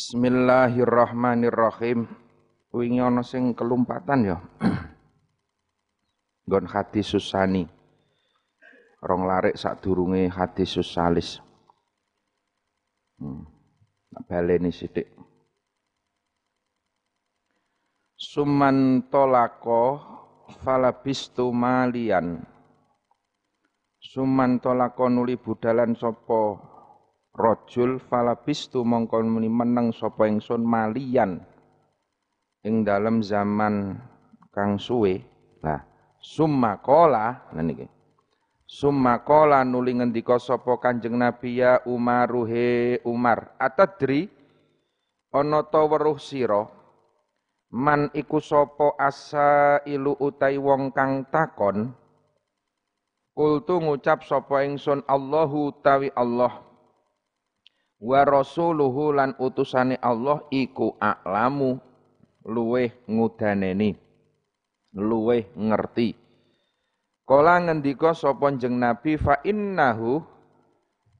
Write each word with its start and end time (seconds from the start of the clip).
Bismillahirrahmanirrahim. 0.00 2.08
Wingi 2.72 3.04
ana 3.04 3.20
sing 3.20 3.52
kelumpatan 3.52 4.32
ya. 4.32 4.40
Nggon 6.48 6.64
hadis 6.72 7.12
susani. 7.12 7.68
Rong 9.04 9.28
larik 9.28 9.60
sadurunge 9.60 10.32
hadis 10.32 10.72
susalis. 10.72 11.44
Hmm. 13.20 13.44
Baleni 14.24 14.72
sithik. 14.72 15.12
Suman 18.16 19.04
tolako 19.12 20.00
falabistu 20.64 21.52
malian. 21.52 22.40
Suman 24.00 24.64
tolako 24.64 25.12
nuli 25.12 25.36
budalan 25.36 25.92
sopo 25.92 26.69
rojul 27.34 28.02
falabistu 28.02 28.82
mongko 28.82 29.22
muni 29.22 29.46
meneng 29.46 29.94
sapa 29.94 30.26
ingsun 30.26 30.62
malian 30.66 31.40
ing 32.66 32.82
dalam 32.84 33.24
zaman 33.24 33.96
kang 34.50 34.76
suwe. 34.76 35.22
Lah, 35.60 35.80
summa 36.18 36.80
qala 36.80 37.52
nah 37.52 37.64
niki. 37.64 37.86
Summa 38.70 39.26
qala 39.26 39.66
nuli 39.66 39.98
ngendika 39.98 40.38
sapa 40.38 40.78
Kanjeng 40.78 41.18
Nabi 41.18 41.58
ya 41.58 41.82
Umaruhe 41.90 43.02
Umar, 43.02 43.58
atadri 43.58 44.30
ana 45.34 45.66
ta 45.66 45.82
weruh 45.86 46.18
sira 46.22 46.70
man 47.70 48.10
iku 48.14 48.38
sapa 48.38 48.94
asa 48.98 49.82
ilu 49.86 50.14
utai 50.18 50.58
wong 50.58 50.90
kang 50.90 51.26
takon 51.30 51.94
Kultu 53.30 53.78
ngucap 53.78 54.26
sapa 54.26 54.66
ingsun 54.66 55.06
Allahu 55.06 55.70
tawi 55.80 56.10
Allah 56.18 56.69
wa 58.00 58.24
rasuluhu 58.24 59.12
lan 59.12 59.36
utusane 59.36 60.00
Allah 60.00 60.40
iku 60.48 60.96
a'lamu 60.96 61.76
luweh 62.48 62.88
ngudaneni 63.04 63.92
luweh 64.96 65.52
ngerti. 65.54 66.16
Kala 67.28 67.62
ngendika 67.62 68.10
sapa 68.10 68.50
jeneng 68.58 68.82
Nabi 68.82 69.14
fa 69.14 69.38
innahu 69.46 70.18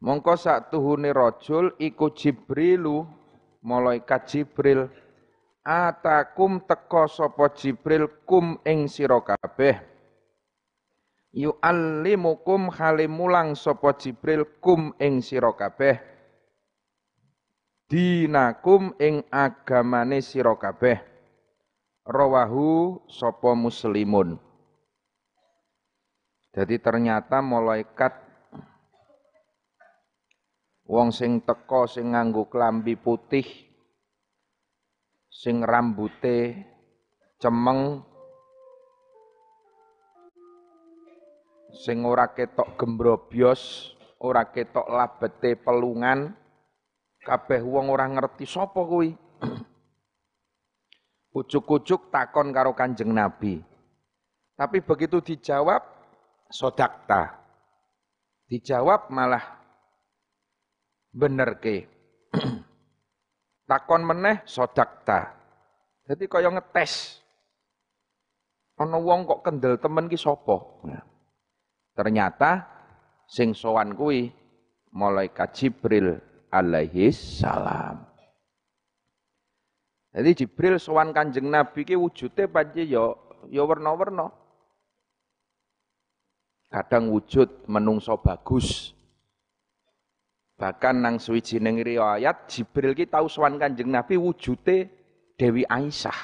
mongko 0.03 0.35
sak 0.35 0.75
tuhune 0.75 1.15
rajul 1.15 1.71
iku 1.79 2.11
Jibrilu 2.11 3.07
malaikat 3.63 4.27
Jibril 4.27 4.91
atakum 5.63 6.67
teka 6.67 7.07
sapa 7.07 7.55
Jibril 7.55 8.11
kum 8.27 8.59
ing 8.67 8.91
sira 8.91 9.23
kabeh. 9.23 9.79
Yu'allimukum 11.31 12.75
halimulang 12.75 13.55
sapa 13.55 13.95
Jibril 13.95 14.43
kum 14.59 14.91
ing 14.99 15.23
sira 15.23 15.55
kabeh 15.55 16.10
dinakum 17.91 18.95
ing 19.03 19.27
agamane 19.35 20.23
sira 20.23 20.55
kabeh. 20.55 21.03
Rawahu 22.07 23.03
sapa 23.11 23.53
muslimun. 23.59 24.39
Jadi 26.55 26.79
ternyata 26.79 27.43
malaikat 27.43 28.15
wong 30.87 31.15
sing 31.15 31.43
teko 31.43 31.87
sing 31.87 32.15
nganggo 32.15 32.51
klambi 32.51 32.99
putih 32.99 33.47
sing 35.31 35.63
rambute 35.63 36.67
cemeng 37.39 38.03
sing 41.71 42.03
ora 42.03 42.35
ketok 42.35 42.75
gembrobyos, 42.75 43.95
ora 44.19 44.51
ketok 44.51 44.91
labete 44.91 45.55
pelungan, 45.55 46.35
kabeh 47.25 47.61
wong 47.61 47.93
ora 47.93 48.09
ngerti 48.09 48.49
sapa 48.49 48.81
kuwi. 48.81 49.13
Ujuk-ujuk 51.39 52.11
takon 52.11 52.51
karo 52.51 52.75
Kanjeng 52.75 53.13
Nabi. 53.13 53.61
Tapi 54.57 54.83
begitu 54.83 55.23
dijawab 55.23 55.81
sodakta. 56.51 57.39
Dijawab 58.51 59.09
malah 59.15 59.45
bener 61.15 61.57
ke. 61.63 61.87
takon 63.71 64.03
meneh 64.05 64.43
sodakta. 64.45 65.37
Jadi 66.11 66.27
kaya 66.27 66.51
ngetes. 66.51 67.23
Ana 68.81 68.97
wong 68.97 69.29
kok 69.29 69.45
kendel 69.45 69.77
temen 69.77 70.09
ki 70.09 70.17
sapa? 70.17 70.57
Nah. 70.89 71.05
Ternyata 71.93 72.65
sing 73.29 73.53
sowan 73.53 73.93
kuwi 73.93 74.33
malaikat 74.91 75.53
Jibril 75.53 76.30
alaihi 76.51 77.15
salam. 77.15 78.03
Jadi 80.11 80.43
Jibril 80.43 80.77
sowan 80.83 81.15
Kanjeng 81.15 81.47
Nabi 81.47 81.87
ki 81.87 81.95
wujude 81.95 82.51
pancen 82.51 82.91
ya 82.91 83.15
ya 83.47 83.63
werna-werna. 83.63 84.27
Kadang 86.71 87.15
wujud 87.15 87.67
menungso 87.71 88.19
bagus. 88.19 88.95
Bahkan 90.59 91.01
nang 91.01 91.17
suwijining 91.23 91.81
riwayat 91.81 92.51
Jibril 92.51 92.93
ki 92.99 93.07
tau 93.07 93.31
sowan 93.31 93.57
Kanjeng 93.57 93.91
Nabi 93.91 94.19
wujude 94.19 94.91
Dewi 95.39 95.63
Aisyah. 95.65 96.21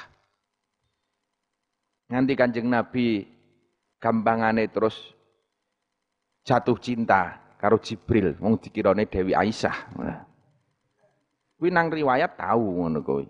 Nganti 2.11 2.35
Kanjeng 2.35 2.67
Nabi 2.67 3.23
gampangane 4.03 4.67
terus 4.71 5.15
jatuh 6.47 6.79
cinta 6.79 7.46
karo 7.67 7.83
Jibril, 7.83 8.39
wong 8.39 8.63
dikirane 8.63 9.11
Dewi 9.11 9.35
Aisyah. 9.35 9.91
Kuwi 11.59 11.75
nang 11.75 11.91
riwayat 11.91 12.39
tahu 12.39 12.79
ngono 12.79 13.03
kuwi. 13.03 13.27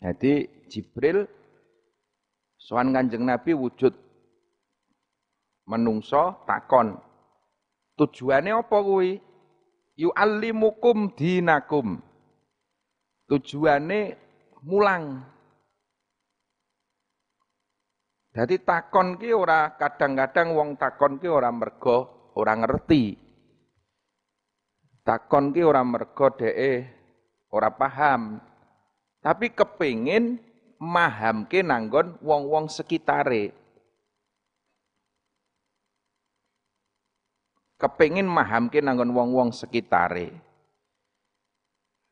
Jadi 0.00 0.48
Jibril 0.72 1.28
sowan 2.56 2.96
Kanjeng 2.96 3.28
Nabi 3.28 3.52
wujud 3.52 3.92
menungso 5.68 6.40
takon. 6.48 6.96
Tujuannya 8.00 8.56
apa 8.56 8.78
kuwi? 8.80 9.20
Yu'allimukum 10.00 11.12
dinakum. 11.12 12.00
Tujuannya 13.28 14.16
mulang. 14.64 15.28
Jadi 18.32 18.64
takon 18.64 19.20
ki 19.20 19.28
ora 19.36 19.76
kadang-kadang 19.76 20.56
wong 20.56 20.80
takon 20.80 21.20
ki 21.20 21.28
ora 21.28 21.52
mergo 21.52 22.19
ora 22.36 22.54
ngerti. 22.58 23.16
Takon 25.02 25.50
ki 25.50 25.62
ora 25.64 25.82
mergo 25.82 26.30
dheke 26.34 26.86
ora 27.50 27.70
paham. 27.72 28.38
Tapi 29.20 29.52
kepingin 29.52 30.40
mahamke 30.80 31.60
nanggon 31.60 32.16
wong-wong 32.24 32.72
sekitare. 32.72 33.52
Kepingin 37.80 38.28
mahamke 38.28 38.80
nanggon 38.80 39.12
wong-wong 39.12 39.52
sekitare. 39.52 40.32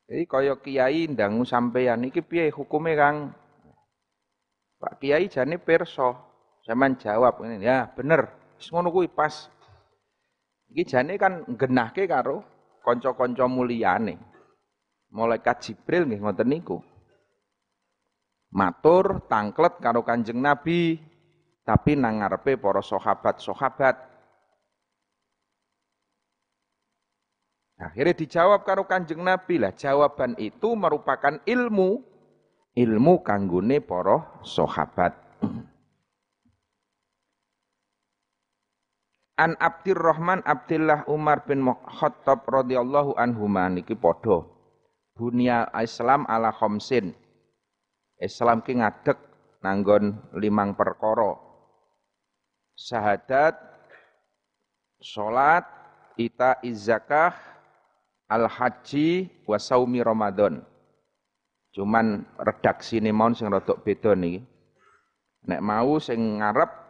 Jadi 0.09 0.25
kaya 0.25 0.57
kiai 0.57 1.05
ndangu 1.05 1.45
sampeyan 1.45 2.09
iki 2.09 2.25
piye 2.25 2.49
hukume 2.49 2.97
Kang? 2.97 3.37
Pak 4.79 5.03
Kiai 5.03 5.29
jane 5.29 5.61
perso. 5.61 6.17
Zaman 6.65 7.01
jawab 7.01 7.41
ini, 7.45 7.65
ya 7.65 7.89
bener, 7.89 8.29
wis 8.61 8.69
ngono 8.69 8.93
pas. 9.09 9.49
Iki 10.69 10.83
jane 10.85 11.15
kan 11.17 11.45
genahke 11.57 12.05
karo 12.05 12.45
kanca-kanca 12.85 13.49
muliyane. 13.49 14.21
Malaikat 15.09 15.65
Jibril 15.65 16.05
nggih 16.05 16.21
ngoten 16.21 16.49
niku. 16.49 16.79
Matur 18.53 19.29
tangklet 19.29 19.77
karo 19.81 20.01
Kanjeng 20.05 20.41
Nabi, 20.41 20.97
tapi 21.65 21.97
nang 21.97 22.25
ngarepe 22.25 22.57
para 22.57 22.81
sahabat-sahabat. 22.81 23.97
Akhirnya 27.79 28.17
dijawab 28.17 28.65
karo 28.65 28.89
Kanjeng 28.89 29.21
Nabi 29.21 29.61
lah, 29.61 29.77
jawaban 29.77 30.33
itu 30.41 30.73
merupakan 30.73 31.41
ilmu 31.45 32.01
ilmu 32.79 33.15
kanggone 33.27 33.83
para 33.83 34.39
sahabat. 34.47 35.13
An 39.39 39.55
Abdurrahman 39.63 40.43
Abdullah 40.43 41.07
Umar 41.07 41.47
bin 41.47 41.63
Khattab 41.87 42.43
radhiyallahu 42.51 43.15
anhu 43.15 43.47
niki 43.47 43.95
padha. 43.95 44.43
Bunia 45.15 45.71
Islam 45.79 46.27
ala 46.27 46.51
khamsin. 46.51 47.15
Islam 48.19 48.67
ki 48.67 48.83
ngadeg 48.83 49.15
nanggon 49.63 50.19
limang 50.35 50.75
perkara. 50.75 51.39
Syahadat, 52.75 53.55
salat, 54.99 55.67
ita 56.19 56.59
zakah, 56.75 57.35
al 58.27 58.51
haji, 58.51 59.31
wa 59.47 59.59
saumi 59.59 60.03
Ramadan. 60.03 60.67
Cuman 61.79 62.27
redaksi 62.43 62.99
ini 62.99 63.15
mau 63.15 63.31
sing 63.31 63.47
rodok 63.47 63.87
beda 63.87 64.19
nih. 64.19 64.43
Nek 65.47 65.63
mau 65.63 66.03
sing 66.03 66.43
ngarep 66.43 66.88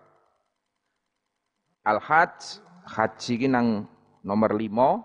al 1.88 2.04
hajj 2.04 2.60
haji 2.84 3.34
ki 3.40 3.48
nang 3.48 3.88
nomor 4.20 4.52
lima, 4.52 5.00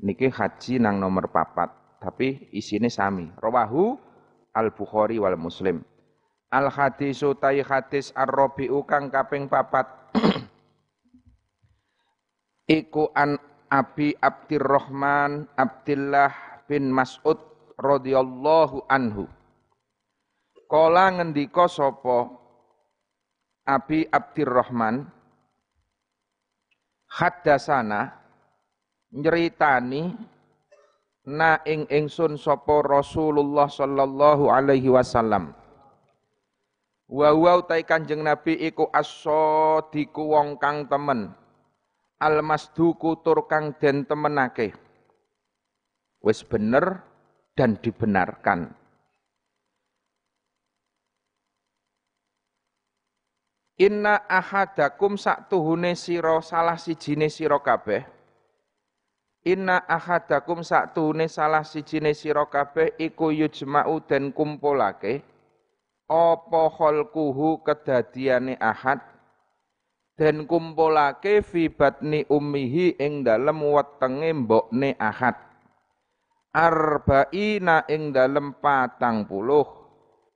niki 0.00 0.32
haji 0.32 0.80
nang 0.80 0.96
nomor 0.96 1.28
papat. 1.28 1.78
tapi 1.98 2.46
isine 2.54 2.86
sami. 2.86 3.26
Rawahu 3.42 3.98
Al-Bukhari 4.54 5.18
wal 5.18 5.34
Muslim. 5.34 5.82
Al 6.48 6.70
hadisu 6.72 7.36
tai 7.36 7.60
hadis 7.60 8.14
ar-rabi'u 8.14 8.86
kang 8.86 9.10
kaping 9.12 9.50
papat. 9.50 9.84
Iku 12.78 13.10
an 13.12 13.36
Abi 13.68 14.16
Abdurrahman 14.16 15.44
Abdullah 15.58 16.64
bin 16.64 16.88
Mas'ud 16.88 17.36
radhiyallahu 17.76 18.88
anhu. 18.88 19.28
Kala 20.70 21.20
ngendika 21.20 21.68
sapa 21.68 22.32
Abi 23.68 24.08
Abdurrahman 24.08 25.17
haddasana 27.08 28.12
nyeritani 29.12 30.12
na 31.28 31.60
ing 31.68 31.84
ingsun 31.88 32.40
sapa 32.40 32.80
Rasulullah 32.84 33.68
sallallahu 33.68 34.48
alaihi 34.48 34.88
wasallam. 34.88 35.52
Wa 37.08 37.32
wa 37.32 37.52
utai 37.60 37.88
Kanjeng 37.88 38.20
Nabi 38.20 38.56
iku 38.68 38.92
as-sadiku 38.92 40.36
wong 40.36 40.60
kang 40.60 40.88
temen. 40.88 41.32
Al-masduku 42.20 43.24
tur 43.24 43.48
kang 43.48 43.72
den 43.80 44.04
temenake. 44.04 44.76
Wis 46.20 46.44
bener 46.44 47.00
dan 47.56 47.78
dibenarkan 47.78 48.74
Inna 53.78 54.26
ahadakum 54.26 55.14
sak 55.14 55.46
tuhune 55.46 55.94
sira 55.94 56.42
salah 56.42 56.74
sijine 56.74 57.30
sira 57.30 57.62
kabeh. 57.62 58.02
Inna 59.46 59.86
ahadakum 59.86 60.66
saktune 60.66 61.30
salah 61.30 61.62
sijine 61.62 62.10
sira 62.10 62.42
kabeh 62.50 62.98
iku 62.98 63.30
yujma'u 63.30 64.02
den 64.02 64.34
kumpulake. 64.34 65.22
Apa 66.10 66.74
khalquhu 66.74 67.62
kedadiane 67.62 68.58
ahad? 68.58 68.98
Den 70.18 70.50
kumpulake 70.50 71.46
fi 71.46 71.70
batni 71.70 72.26
ummihi 72.26 72.98
ing 72.98 73.22
dalem 73.22 73.62
wetenge 73.62 74.42
mbokne 74.42 74.98
ahad. 74.98 75.38
Arba'ina 76.50 77.86
ing 77.86 78.10
dalem 78.10 78.58
patang 78.58 79.22
puluh. 79.22 79.70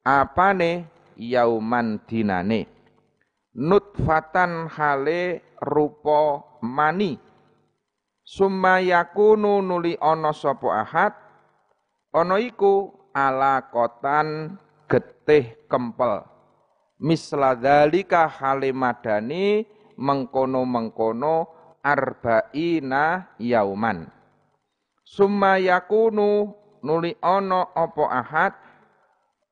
Apane? 0.07 0.87
Yauman 1.19 2.01
dinane 2.07 2.82
nutfatan 3.57 4.69
hale 4.73 5.45
rupa 5.61 6.41
mani. 6.65 7.21
Summa 8.23 8.81
yakunu 8.81 9.61
nuli 9.61 9.99
ana 10.01 10.33
sapa 10.33 10.87
ahad? 10.87 11.13
Ana 12.13 12.41
iku 12.41 12.93
alaqatan 13.13 14.57
getih 14.89 15.69
kempel. 15.69 16.25
Misla 17.03 17.59
dzalika 17.59 18.31
halimadani 18.31 19.67
mengkono-mengkono 19.99 21.51
arba'ina 21.83 23.35
yauman. 23.43 24.07
Summa 25.03 25.59
yakunu 25.59 26.55
nuli 26.81 27.19
ana 27.21 27.75
apa 27.75 28.05
ahad? 28.07 28.55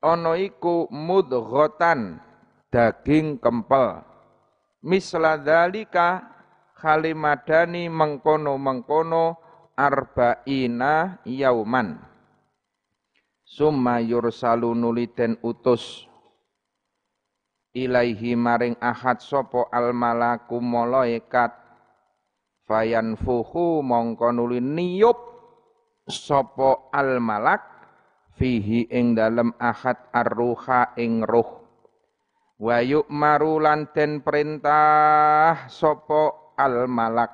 Ana 0.01 0.33
iku 0.39 0.89
mudghatan 0.89 2.30
daging 2.71 3.37
kempel. 3.37 4.01
Misla 4.81 5.37
dzalika 5.37 6.25
khalimadani 6.79 7.91
mengkono-mengkono 7.91 9.37
arba'ina 9.77 11.21
yauman. 11.27 12.01
Summa 13.45 13.99
yursalu 14.01 14.73
nuliten 14.73 15.37
utus. 15.43 16.07
Ilaihi 17.71 18.35
maring 18.35 18.75
ahad 18.83 19.21
sopo 19.23 19.67
al 19.71 19.95
malaku 19.95 20.59
malaikat 20.59 21.55
fayanfuhu 22.67 23.79
mongko 23.79 24.27
nuli 24.35 24.59
niyup 24.59 25.15
sopo 26.03 26.91
al 26.91 27.23
malak 27.23 27.63
fihi 28.35 28.91
ing 28.91 29.15
dalem 29.15 29.55
ahad 29.55 30.03
arruha 30.11 30.91
ing 30.99 31.23
ruh 31.23 31.60
wa 32.61 32.77
yu'maru 32.77 33.57
den 33.89 34.21
perintah 34.21 35.65
sopo 35.65 36.53
al 36.53 36.85
malak 36.85 37.33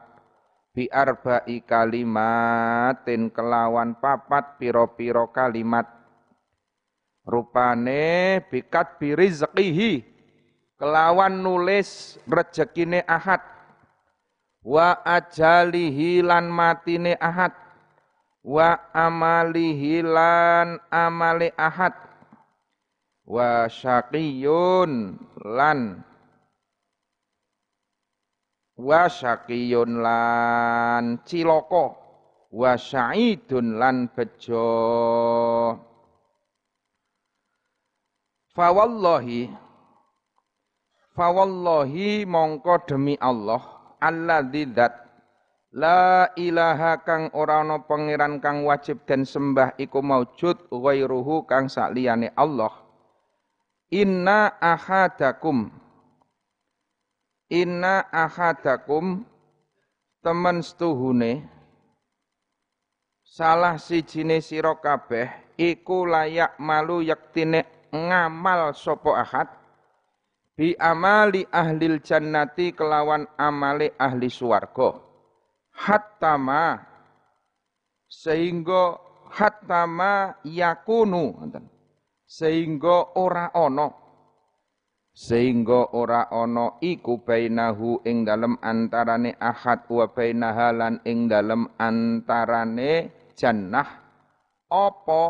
bi 0.72 0.88
arba'i 0.88 1.68
kalimatin 1.68 3.28
kelawan 3.36 4.00
papat 4.00 4.56
piro-piro 4.56 5.28
kalimat. 5.36 5.84
Rupane 7.28 8.40
bikat 8.48 9.04
bi 9.04 9.12
rizqihi 9.12 10.00
kelawan 10.80 11.44
nulis 11.44 12.16
rezekine 12.24 13.04
ahad. 13.04 13.44
Wa 14.64 15.04
ajalihi 15.04 16.24
lan 16.24 16.48
matine 16.48 17.20
ahad. 17.20 17.52
Wa 18.48 18.80
amalihi 18.96 20.08
lan 20.08 20.80
amale 20.88 21.52
ahad 21.60 22.07
wa 23.28 23.68
syaqiyun 23.68 25.20
lan. 25.44 26.00
Wa 28.80 29.12
syaqiyun 29.12 30.00
lan 30.00 31.20
ciloko 31.28 31.86
wa 32.56 32.80
sa'idun 32.80 33.76
lan 33.76 34.08
bejo. 34.16 34.72
Fawallahi 38.56 39.54
fawallahi 41.14 42.26
mongko 42.26 42.90
demi 42.90 43.14
Allah 43.22 43.62
alladzi 44.02 44.66
dzat. 44.72 44.94
La 45.78 46.32
ilaha 46.40 47.04
kang 47.06 47.30
ora 47.38 47.62
ana 47.62 47.84
pangeran 47.86 48.42
kang 48.42 48.66
wajib 48.66 49.04
dan 49.06 49.28
sembah 49.28 49.78
iku 49.78 50.02
maujud 50.02 50.72
ghairuhu 50.74 51.46
kang 51.46 51.70
sakliyane 51.70 52.34
Allah. 52.34 52.87
Inna 53.88 54.60
ahadakum. 54.60 55.72
Inna 57.48 58.04
ahadakum 58.12 59.24
temen 60.20 60.60
setuhune. 60.60 61.48
Salah 63.24 63.80
sijine 63.80 64.44
sira 64.44 64.76
kabeh 64.76 65.56
iku 65.56 66.04
layak 66.04 66.60
malu 66.60 67.00
yaktine 67.00 67.64
ngamal 67.96 68.76
sopo 68.76 69.16
ahad. 69.16 69.48
Bi 70.58 70.76
amali 70.76 71.48
ahlil 71.48 72.04
jannati 72.04 72.76
kelawan 72.76 73.24
amale 73.40 73.96
ahli 73.96 74.28
swarga. 74.28 75.00
Hatta 75.72 76.36
ma 76.36 76.76
sehingga 78.12 79.00
hatta 79.32 79.88
ma 79.88 80.36
yakunu 80.44 81.40
sehingga 82.28 83.16
ora 83.16 83.56
ono 83.56 84.08
sehingga 85.18 85.98
ora 85.98 86.30
ana 86.30 86.78
iku 86.78 87.26
bainahu 87.26 88.06
ing 88.06 88.22
dalem 88.22 88.54
antarane 88.62 89.34
ahad 89.42 89.90
wa 89.90 90.06
bainaha 90.14 90.70
lan 90.70 91.02
ing 91.10 91.26
dalem 91.26 91.66
antarane 91.82 93.10
jannah. 93.34 94.06
Apa? 94.70 95.24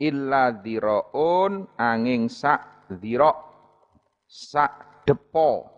Illa 0.00 0.48
dhiraun 0.54 1.68
angin 1.76 2.32
sak 2.32 2.88
dhira 2.88 3.34
sak 4.24 5.04
depo. 5.04 5.68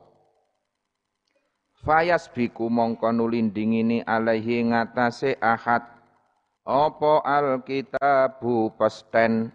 Fayas 1.82 2.30
biku 2.30 2.70
mongko 2.70 3.10
nulindingini 3.10 4.06
alaihi 4.06 4.62
ngatasé 4.70 5.40
ahad. 5.42 5.82
Apa 6.62 7.24
alkitabu 7.26 8.76
pesten 8.78 9.50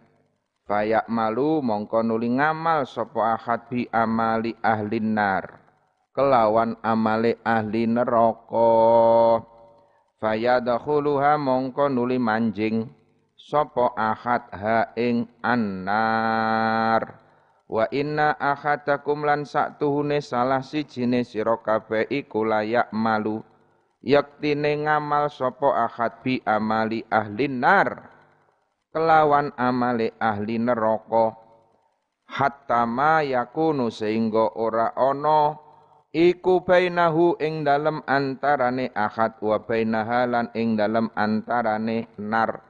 Fayak 0.65 1.05
malu 1.05 1.62
mongko 1.62 2.01
nuli 2.01 2.41
ngamal 2.41 2.89
sapa 2.89 3.38
ahad 3.38 3.69
bi 3.69 3.86
amali 3.93 4.57
ahli 4.65 4.98
nar. 4.98 5.62
Kelawan 6.10 6.81
amale 6.81 7.38
ahli 7.45 7.86
neraka. 7.86 9.45
Fayadkhuluha 10.17 11.38
mongko 11.38 11.86
nuli 11.93 12.17
manjing 12.17 12.89
sapa 13.38 13.93
ahad 13.93 14.50
ha 14.57 14.89
ing 14.98 15.29
annar. 15.45 17.13
Wa 17.69 17.86
inna 17.93 18.34
ahadakum 18.34 19.22
lan 19.22 19.45
saktuhune 19.45 20.17
salah 20.17 20.65
sijine 20.65 21.22
sira 21.22 21.62
kabeh 21.62 22.10
iku 22.10 22.41
layak 22.41 22.89
malu 22.89 23.45
yaktine 24.01 24.81
ngamal 24.81 25.29
sapa 25.29 25.86
ahad 25.86 26.25
bi 26.25 26.41
amali 26.41 27.05
ahli 27.13 27.53
nar 27.53 28.14
kelawan 28.95 29.51
amale 29.59 30.15
ahli 30.23 30.55
neraka 30.55 31.35
hatta 32.31 32.87
ma 32.87 33.19
yakunu 33.19 33.91
sehingga 33.91 34.55
ora 34.55 34.95
ana 34.95 35.59
iku 36.15 36.63
bainahu 36.63 37.35
ing 37.43 37.67
dalem 37.67 37.99
antarane 38.07 38.95
ahad 38.95 39.35
wa 39.43 39.59
bainaha 39.59 40.23
lan 40.23 40.47
ing 40.55 40.79
dalem 40.79 41.11
antarane 41.11 42.07
nar 42.15 42.63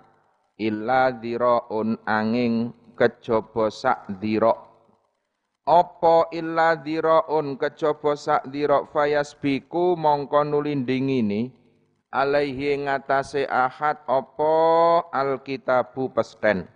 illa 0.58 1.14
dhiraun 1.14 2.02
angin 2.10 2.74
kejaba 2.98 3.70
sak 3.70 4.10
dhira 4.18 4.58
apa 5.62 6.34
illa 6.34 6.74
dhiraun 6.74 7.54
kejaba 7.62 8.18
sak 8.18 8.50
dhira 8.50 8.82
fayasbiku 8.90 9.94
mongko 9.94 10.42
nulindingini 10.42 11.54
alaihi 12.16 12.88
ngatasé 12.88 13.44
ahad 13.52 14.00
apa 14.08 14.56
alkitabu 15.12 16.08
pesten 16.16 16.72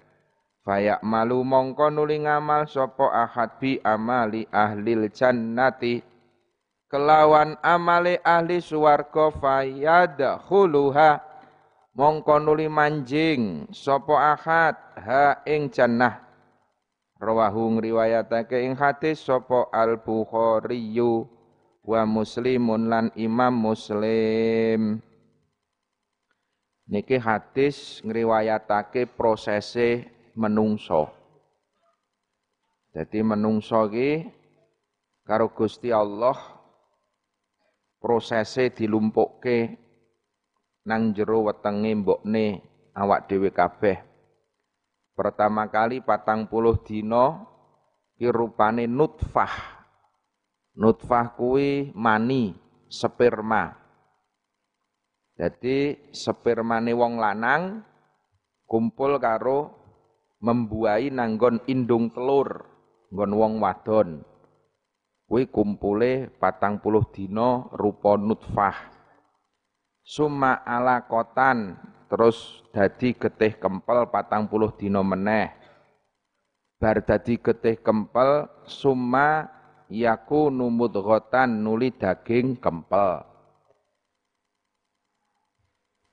Fayak 0.69 1.01
malu 1.01 1.41
mongko 1.41 1.89
nuli 1.89 2.21
ngamal 2.21 2.69
sopo 2.69 3.09
ahad 3.09 3.57
bi 3.57 3.81
amali 3.81 4.45
ahlil 4.53 5.09
jannati. 5.09 6.03
Kelawan 6.85 7.57
amale 7.65 8.21
ahli 8.21 8.61
suwarga 8.61 9.33
fayadkhuluha. 9.33 11.25
Mongko 11.97 12.35
nuli 12.37 12.69
manjing 12.69 13.65
sapa 13.73 14.37
ahad 14.37 14.77
ha 14.93 15.41
ing 15.49 15.73
jannah. 15.73 16.21
Rawahu 17.17 17.81
ngriwayatake 17.81 18.61
ing 18.61 18.77
hadis 18.77 19.25
sapa 19.25 19.73
al 19.73 19.97
bukhari 19.97 21.01
wa 21.81 22.01
muslimun 22.05 22.93
lan 22.93 23.05
imam 23.17 23.73
muslim 23.73 25.01
niki 26.89 27.21
hadis 27.21 28.01
ngriwayatake 28.01 29.05
prosese 29.13 30.09
menungso 30.33 31.13
jadi 32.89 33.21
menungso 33.21 33.85
ki 33.93 34.25
karo 35.21 35.53
Gusti 35.53 35.93
Allah 35.93 36.35
prosese 38.01 38.73
dilumpukke 38.73 39.77
nang 40.89 41.13
jero 41.13 41.45
wetenge 41.45 41.91
mbokne 42.01 42.65
awak 42.97 43.29
dhewe 43.29 43.53
kabeh. 43.53 44.01
Pertama 45.13 45.67
kali 45.67 45.99
patang 46.01 46.47
puluh 46.47 46.79
dino 46.81 47.45
ki 48.17 48.31
rupane 48.31 48.87
nutfah. 48.87 49.77
Nutfah 50.79 51.35
kuwi 51.35 51.91
mani, 51.91 52.55
sperma. 52.87 53.75
Jadi 55.39 55.95
spermane 56.11 56.91
wong 56.91 57.15
lanang 57.15 57.79
kumpul 58.67 59.15
karo 59.23 59.71
membuai 60.43 61.07
nanggon 61.07 61.63
indung 61.63 62.11
telur 62.11 62.67
nggon 63.07 63.31
wong 63.31 63.53
wadon. 63.63 64.09
Kuwi 65.31 65.47
kumpule 65.47 66.27
patang 66.43 66.83
puluh 66.83 67.07
dino 67.15 67.71
rupa 67.71 68.19
nutfah. 68.19 68.91
Summa 70.03 70.59
ala 70.67 71.07
kotan 71.07 71.79
terus 72.11 72.59
dadi 72.75 73.15
getih 73.15 73.55
kempel 73.63 74.11
patang 74.11 74.51
puluh 74.51 74.75
dino 74.75 75.07
meneh. 75.07 75.55
Bar 76.83 76.99
dadi 76.99 77.39
getih 77.39 77.79
kempel 77.79 78.51
summa 78.67 79.47
yaku 79.87 80.51
numut 80.51 80.91
gotan 80.99 81.63
nuli 81.63 81.95
daging 81.95 82.59
kempel 82.59 83.28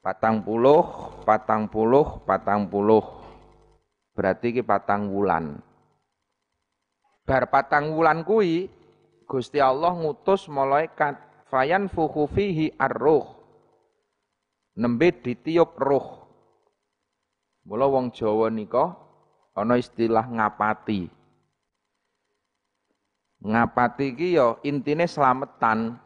patang 0.07 0.47
puluh 0.47 0.87
patang 1.27 1.67
puluh 1.67 2.23
patang 2.23 2.71
puluh 2.71 3.03
berarti 4.15 4.55
ki 4.55 4.63
patang 4.63 5.11
wulan 5.11 5.59
bar 7.27 7.51
patang 7.51 7.91
wulan 7.91 8.23
kui 8.23 8.71
Gusti 9.27 9.59
Allah 9.59 9.91
ngutus 9.91 10.47
malaikat 10.47 11.19
fayan 11.51 11.91
fuhu 11.91 12.31
fihi 12.31 12.71
ar-ruh 12.79 13.35
nembe 14.77 15.09
ditiup 15.11 15.75
roh. 15.81 16.29
Mula 17.67 17.89
wong 17.91 18.15
Jawa 18.15 18.53
nika 18.53 18.95
ana 19.57 19.81
istilah 19.81 20.29
ngapati. 20.29 21.11
Ngapati 23.43 24.05
iki 24.15 24.39
ya 24.39 24.55
intine 24.63 25.09
slametan. 25.11 25.99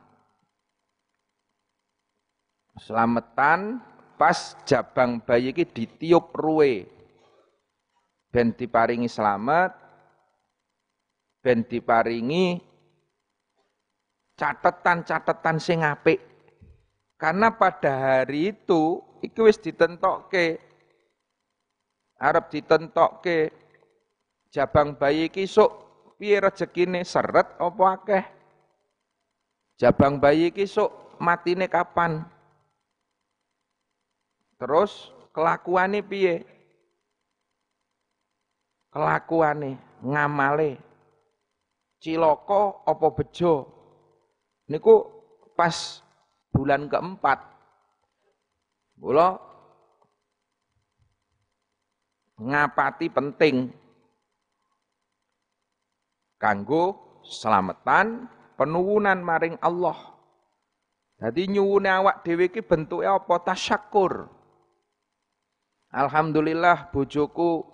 Slametan 2.80 3.84
pas 4.20 4.52
jabang 4.68 5.16
bayi 5.24 5.56
iki 5.56 5.64
ditiup 5.64 6.36
ruwe. 6.36 6.84
Ben 8.28 8.52
diparingi 8.52 9.08
slamet, 9.08 9.72
ben 11.40 11.64
diparingi 11.64 12.60
catatan-catatan 14.36 15.56
sing 15.56 15.80
apik 15.80 16.20
karena 17.16 17.52
pada 17.52 18.22
hari 18.22 18.52
itu 18.56 19.00
iki 19.20 19.40
wis 19.40 19.60
ditentokke 19.60 20.56
arep 22.16 22.44
ditentokke 22.48 23.52
jabang 24.52 24.96
bayi 25.00 25.32
iki 25.32 25.48
sok 25.48 25.70
piye 26.20 26.44
rezekine 26.44 27.04
seret 27.08 27.56
apa 27.56 27.84
akeh. 27.96 28.24
Jabang 29.80 30.20
bayi 30.20 30.52
iki 30.52 30.68
sok 30.68 31.16
matine 31.16 31.66
kapan? 31.72 32.39
Terus 34.60 35.08
kelakuane 35.32 36.04
piye? 36.04 36.44
Kelakuane, 38.92 39.80
ngamale. 40.04 40.76
Ciloko 41.96 42.84
apa 42.84 43.06
bejo? 43.16 43.64
Niku 44.68 45.08
pas 45.56 46.04
bulan 46.52 46.92
keempat. 46.92 47.40
Mula 49.00 49.40
ngapati 52.36 53.08
penting 53.08 53.72
kanggo 56.36 57.20
selamatan 57.24 58.28
penuwunan 58.60 59.24
maring 59.24 59.56
Allah. 59.64 59.96
Jadi 61.20 61.52
nyuwune 61.52 61.88
awak 61.88 62.24
dhewe 62.24 62.48
iki 62.48 62.64
bentuke 62.64 63.04
apa? 63.04 63.40
Tasyakur. 63.44 64.39
Alhamdulillah 65.90 66.94
bojoku 66.94 67.66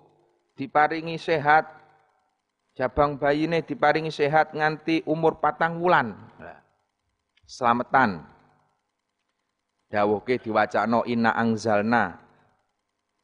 diparingi 0.57 1.21
sehat, 1.21 1.69
jabang 2.73 3.21
bayine 3.21 3.61
diparingi 3.61 4.09
sehat 4.09 4.57
nganti 4.57 5.05
umur 5.05 5.37
patang 5.37 5.77
wulan. 5.77 6.17
Selamatan 7.45 8.25
dawuhke 9.87 10.41
diwacana 10.41 11.05
inna 11.07 11.31
angzalna 11.31 12.19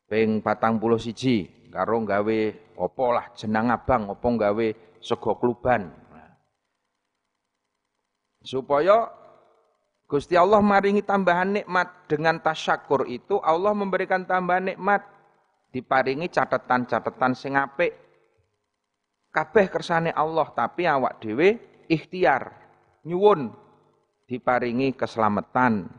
ping 0.07 0.39
41 0.39 1.73
karo 1.73 2.05
gawe 2.05 2.39
apa 2.77 3.05
lah 3.09 3.25
jenang 3.33 3.73
abang 3.73 4.13
apa 4.13 4.27
gawe 4.29 4.67
sego 5.01 5.33
kluban. 5.41 5.89
Supaya 8.45 9.09
Gusti 10.05 10.38
Allah 10.38 10.60
maringi 10.60 11.01
tambahan 11.01 11.62
nikmat. 11.62 12.07
Dengan 12.12 12.38
tasyakur 12.43 13.07
itu 13.10 13.39
Allah 13.41 13.74
memberikan 13.74 14.27
tambahan 14.27 14.75
nikmat. 14.75 15.01
Diparingi 15.74 16.29
catatan-catatan 16.29 17.33
sing 17.33 17.57
apik. 17.57 17.98
Kabeh 19.33 19.65
kersane 19.74 20.13
Allah 20.13 20.45
tapi 20.53 20.86
awak 20.86 21.17
dhewe 21.24 21.57
ikhtiar 21.89 22.53
nyuwun. 23.07 23.50
Diparingi 24.29 24.93
keselamatan. 24.93 25.89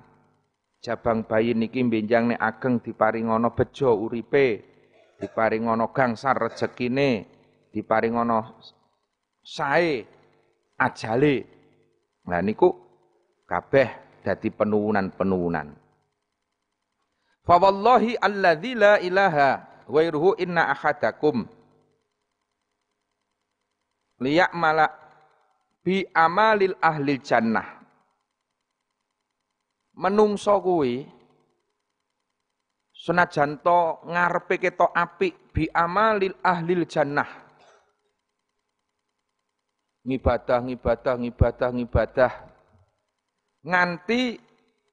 Jabang 0.85 1.25
bayi 1.25 1.57
niki 1.57 1.81
benjang 1.81 2.29
nek 2.29 2.45
ageng 2.45 2.85
diparingono 2.85 3.57
bejo 3.57 3.97
uripe, 4.05 4.61
diparingono 5.17 5.97
gangsar 5.97 6.37
rezekine, 6.37 7.25
diparingono 7.73 8.61
sae 9.41 10.05
ajale. 10.77 11.37
Nah 12.29 12.45
niku 12.45 12.84
kabeh 13.55 13.89
dadi 14.27 14.51
penuwunan-penuwunan. 14.51 15.71
Fa 17.47 17.55
wallahi 17.63 18.19
alladzi 18.19 18.75
la 18.75 18.99
ilaha 18.99 19.63
ghairuhu 19.87 20.35
inna 20.43 20.75
ahadakum. 20.75 21.47
Liya'mala 24.19 24.91
bi 25.87 26.03
amalil 26.11 26.75
ahlil 26.83 27.23
jannah. 27.23 27.79
Menungso 29.95 30.59
kuwi 30.59 31.07
senajan 32.91 33.63
to 33.63 34.03
ngarepe 34.11 34.59
ketok 34.59 34.91
apik 34.91 35.55
bi 35.55 35.71
amalil 35.71 36.35
ahlil 36.43 36.83
jannah. 36.91 37.29
Ngibadah 40.03 40.59
ngibadah 40.65 41.15
ngibadah 41.23 41.71
ngibadah 41.71 42.33
nganti 43.65 44.39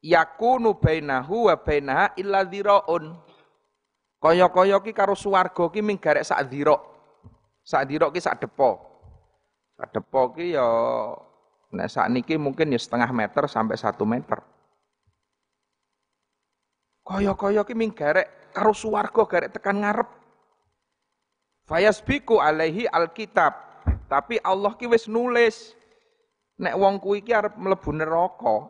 yakunu 0.02 0.74
bainahu 0.80 1.52
wa 1.52 1.56
bainaha 1.60 2.16
illa 2.18 2.42
dhiraun 2.48 3.14
kaya-kaya 4.22 4.80
ki 4.80 4.96
karo 4.96 5.14
swarga 5.14 5.68
ki 5.70 5.82
ming 5.84 6.00
garek 6.00 6.24
sak 6.24 6.48
dhira 6.48 6.78
sak 7.66 7.90
dhira 7.90 8.10
ki 8.14 8.22
sak 8.22 8.42
depo. 8.42 8.82
Sak 9.78 9.90
depo 9.94 10.34
ki 10.38 10.54
ya 10.58 10.68
nek 11.72 11.88
sak 11.90 12.10
niki 12.12 12.36
mungkin 12.38 12.74
ya 12.74 12.80
setengah 12.82 13.10
meter 13.10 13.50
sampai 13.50 13.78
satu 13.78 14.06
meter. 14.06 14.42
Kaya-kaya 17.02 17.66
ki 17.66 17.74
ming 17.74 17.92
garek 17.94 18.54
karo 18.54 18.78
swarga 18.78 19.26
garek 19.26 19.52
tekan 19.58 19.82
ngarep. 19.82 20.10
Fayasbiku 21.66 22.38
alaihi 22.38 22.86
alkitab. 22.90 23.58
Tapi 24.06 24.38
Allah 24.44 24.76
ki 24.76 24.92
wis 24.92 25.08
nulis 25.08 25.74
nek 26.62 26.78
wong 26.78 27.02
kuwi 27.02 27.26
ki 27.26 27.34
arep 27.34 27.58
mlebu 27.58 27.90
neraka. 27.90 28.70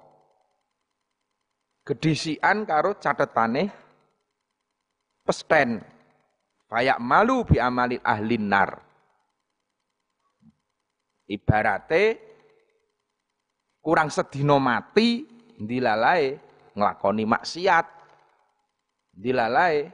Gedisian 1.83 2.63
karo 2.63 2.95
catetane 2.95 3.67
pesten. 5.27 5.83
Fayak 6.71 7.03
malu 7.03 7.43
bi 7.43 7.59
amalil 7.59 7.99
ahlin 7.99 8.47
nar. 8.47 8.79
Ibarate 11.27 12.03
kurang 13.83 14.07
sedino 14.07 14.55
mati 14.55 15.27
dilalai 15.59 16.39
nglakoni 16.71 17.27
maksiat. 17.27 17.87
Dilalai 19.11 19.91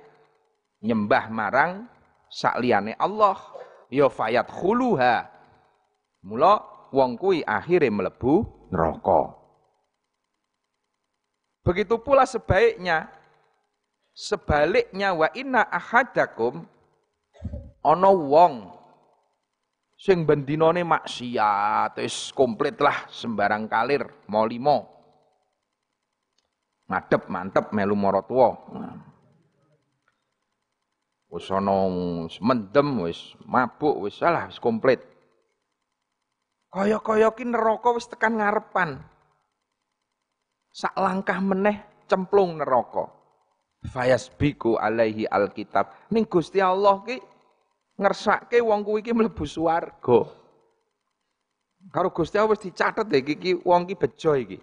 nyembah 0.86 1.25
marang 1.34 1.89
sakliyane 2.30 2.94
Allah. 3.01 3.42
Ya 3.89 4.06
fayat 4.06 4.51
khuluha. 4.54 5.25
Mula 6.22 6.76
wong 6.94 7.20
kuwi 7.20 7.44
akhire 7.44 7.91
mlebu 7.91 8.46
neraka. 8.72 9.36
Begitu 11.63 12.00
pula 12.00 12.24
sebaiknya 12.24 13.12
sebaliknya 14.15 15.12
wa 15.12 15.27
inna 15.36 15.67
ahadakum 15.67 16.63
ana 17.84 18.12
wong 18.12 18.72
sing 20.00 20.24
bendinane 20.24 20.86
maksiat 20.88 22.00
wis 22.00 22.32
komplit 22.32 22.79
lah 22.79 23.10
sembarang 23.12 23.67
kalir 23.67 24.08
mau 24.32 24.48
limo. 24.48 24.88
Ngadep 26.88 27.27
mantep 27.27 27.75
melu 27.75 28.00
maratuwa 28.00 28.56
wis 31.27 31.51
ana 31.51 31.75
mendem 32.39 33.03
wis 33.03 33.36
mabuk 33.44 34.08
wis 34.08 34.15
salah 34.15 34.48
wis 34.48 34.56
komplit 34.63 35.03
kaya-kaya 36.72 37.32
ki 37.34 37.44
neraka 37.48 37.90
wis 37.96 38.08
tekan 38.08 38.40
ngarepan. 38.40 39.00
Sak 40.72 40.94
langkah 40.94 41.42
meneh 41.42 41.82
cemplung 42.06 42.60
neraka. 42.62 43.10
Fayasbiku 43.88 44.78
alaihi 44.78 45.26
alkitab. 45.26 46.12
Ning 46.14 46.28
Gusti 46.28 46.62
Allah 46.62 47.02
ki 47.02 47.18
ngersake 47.98 48.62
wong 48.62 48.86
kuwi 48.86 49.02
ki 49.02 49.14
mlebu 49.16 49.46
swarga. 49.46 50.30
Karo 51.90 52.10
Gusti 52.12 52.38
Allah 52.38 52.54
wis 52.54 52.62
dicatet 52.62 53.10
iki 53.10 53.36
ki 53.38 53.52
wong 53.66 53.90
ki 53.90 53.96
bejo 53.98 54.32
iki. 54.38 54.60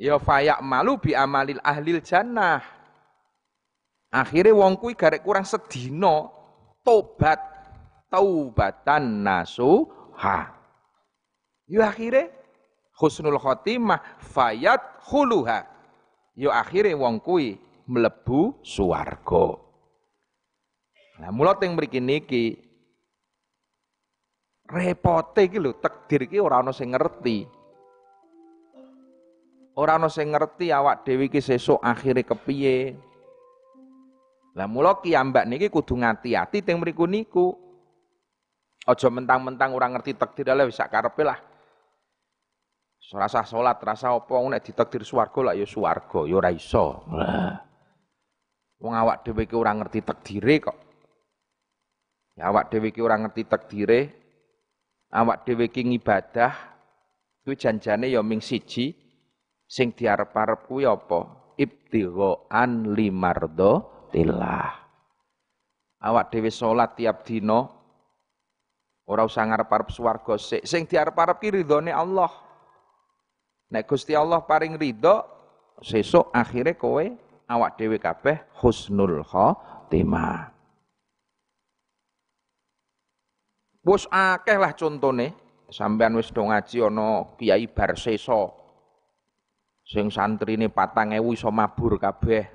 Ya 0.00 0.16
fayak 0.18 0.58
malu 0.64 0.96
bi 0.98 1.12
amalil 1.12 1.60
ahlil 1.60 2.00
jannah. 2.00 2.64
Akhirnya 4.12 4.52
wong 4.52 4.76
kuwi 4.76 4.92
garek 4.92 5.24
kurang 5.24 5.48
sedina 5.48 6.28
tobat 6.84 7.40
taubatan 8.12 9.24
nasuha 10.22 10.54
ya 11.66 11.90
akhirnya 11.90 12.30
husnul 12.94 13.38
khotimah 13.38 13.98
fayat 14.22 15.02
khuluha 15.02 15.66
ya 16.38 16.50
akhirnya 16.54 16.94
wong 16.94 17.18
kuwi 17.18 17.58
mlebu 17.90 18.62
swarga. 18.62 19.58
Nah, 21.18 21.30
mula 21.34 21.58
teng 21.58 21.74
mriki 21.74 21.98
niki 21.98 22.56
repote 24.70 25.44
iki 25.44 25.58
lho 25.58 25.74
takdir 25.76 26.30
iki 26.30 26.38
ora 26.38 26.62
ana 26.62 26.70
sing 26.70 26.94
ngerti. 26.94 27.44
Ora 29.74 29.98
ana 29.98 30.08
sing 30.08 30.30
ngerti 30.30 30.70
awak 30.70 31.04
dhewe 31.04 31.26
iki 31.26 31.42
sesuk 31.42 31.82
akhire 31.82 32.22
kepiye. 32.22 32.96
Lah 34.52 34.68
mula 34.68 35.00
kiambak 35.00 35.48
niki 35.48 35.72
kudu 35.72 35.96
ngati-ati 36.00 36.62
teng 36.62 36.80
mriku 36.80 37.08
niku. 37.08 37.71
Aja 38.82 39.06
mentang-mentang 39.06 39.70
ora 39.78 39.86
ngerti 39.86 40.18
takdir 40.18 40.50
lah 40.50 40.66
wis 40.66 40.74
sak 40.74 40.90
karepe 40.90 41.22
lah. 41.22 41.38
Rasa 43.12 43.44
salat, 43.44 43.76
rasa 43.84 44.16
apa 44.16 44.34
nek 44.48 44.64
ditakdir 44.64 45.04
swarga 45.04 45.52
lah 45.52 45.54
ya 45.54 45.68
swarga, 45.68 46.24
ya 46.24 46.40
ora 46.40 46.48
iso. 46.48 47.04
Wong 48.82 48.94
awak 48.96 49.22
dhewe 49.22 49.44
iki 49.44 49.54
ora 49.54 49.76
ngerti 49.76 50.00
takdire 50.00 50.54
kok. 50.58 50.78
Ya 52.34 52.48
awak 52.48 52.72
dhewe 52.72 52.88
iki 52.88 53.04
ora 53.04 53.20
ngerti 53.20 53.42
takdire. 53.46 54.00
Awak 55.12 55.44
dhewe 55.44 55.68
iki 55.68 55.84
ngibadah 55.84 56.52
kuwi 57.44 57.54
janjane 57.54 58.08
ya 58.08 58.24
ming 58.24 58.40
siji 58.40 58.96
sing 59.68 59.92
diarep-arep 59.92 60.64
kuwi 60.66 60.88
apa? 60.88 61.52
Ibtighaan 61.60 62.96
limardo 62.96 64.08
tillah. 64.08 64.72
Awak 66.00 66.32
dhewe 66.32 66.48
salat 66.48 66.96
tiap 66.96 67.28
dina 67.28 67.81
ora 69.06 69.26
usah 69.26 69.46
ngarep-arep 69.46 69.88
swarga 69.90 70.34
sik. 70.38 70.62
Sing 70.66 70.86
diarep-arep 70.86 71.38
ki 71.40 71.48
ridhone 71.62 71.90
Allah. 71.90 72.30
Nek 73.72 73.88
Gusti 73.88 74.12
Allah 74.12 74.44
paring 74.44 74.76
ridho, 74.76 75.24
sesuk 75.80 76.28
akhirnya 76.30 76.76
kowe 76.76 77.04
awak 77.48 77.80
dhewe 77.80 77.96
kabeh 77.96 78.36
husnul 78.60 79.24
khotimah. 79.24 80.52
Wis 83.82 84.06
akeh 84.06 84.60
lah 84.60 84.76
contone, 84.78 85.34
sampean 85.66 86.14
wis 86.14 86.30
do 86.30 86.46
ngaji 86.46 86.86
ana 86.86 87.26
Kiai 87.34 87.66
Barsesa. 87.66 88.62
Sing 89.82 90.14
santrine 90.14 90.70
4000 90.70 91.18
iso 91.34 91.50
mabur 91.50 91.98
kabeh. 91.98 92.46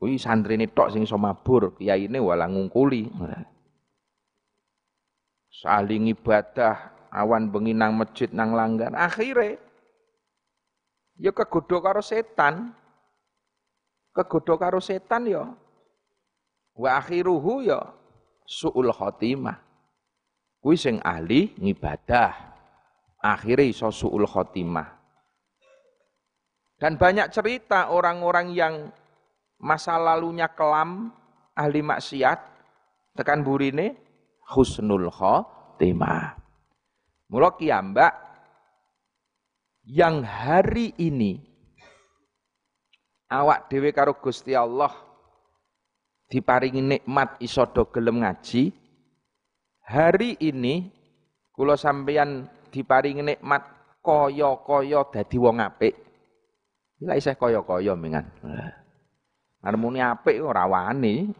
Kuwi 0.00 0.16
santrine 0.16 0.72
tok 0.72 0.96
sing 0.96 1.04
iso 1.04 1.20
mabur, 1.20 1.76
kiyaine 1.76 2.16
wala 2.16 2.48
ngungkuli. 2.48 3.12
Saling 5.52 6.08
ibadah, 6.08 7.08
awan 7.12 7.52
bengi 7.52 7.76
nang 7.76 7.92
masjid 7.92 8.32
nang 8.32 8.56
langgar. 8.56 8.88
Akhire 8.96 9.60
ya 11.20 11.28
kegodho 11.28 11.84
karo 11.84 12.00
setan. 12.00 12.72
Kegodho 14.16 14.56
karo 14.56 14.80
setan 14.80 15.28
ya. 15.28 15.44
Wa 16.72 16.96
akhiruhu 16.96 17.68
ya 17.68 17.84
suul 18.48 18.88
khotimah. 18.96 19.60
Kuwi 20.64 20.76
sing 20.80 20.96
ahli 21.04 21.52
ngibadah. 21.60 22.32
Akhirnya 23.20 23.68
iso 23.68 23.92
suul 23.92 24.24
khotimah. 24.24 24.88
Dan 26.80 26.98
banyak 26.98 27.30
cerita 27.30 27.94
orang-orang 27.94 28.50
yang 28.56 28.74
masa 29.62 29.94
lalunya 29.94 30.50
kelam 30.50 31.14
ahli 31.54 31.78
maksiat 31.78 32.40
tekan 33.14 33.46
burine 33.46 33.94
husnul 34.48 35.10
khotimah 35.12 36.42
Mula 37.32 37.56
kiambak 37.56 38.12
yang 39.88 40.20
hari 40.20 40.92
ini 41.00 41.40
awak 43.32 43.72
dhewe 43.72 43.88
karo 43.96 44.20
Gusti 44.20 44.52
Allah 44.52 44.92
diparingi 46.28 46.84
nikmat 46.84 47.40
iso 47.40 47.64
do 47.72 47.88
gelem 47.88 48.20
ngaji. 48.20 48.68
Hari 49.88 50.44
ini 50.44 50.92
kula 51.56 51.80
sampeyan 51.80 52.48
diparingi 52.68 53.24
nikmat 53.24 53.64
kaya-kaya 54.04 55.08
dadi 55.08 55.36
wong 55.40 55.56
apik. 55.64 55.96
Lah 57.08 57.16
isih 57.16 57.34
kaya-kaya 57.34 57.96
mengan. 57.96 58.28
Harmoni 59.64 60.04
apik 60.04 60.36
ora 60.40 60.68
wani. 60.68 61.32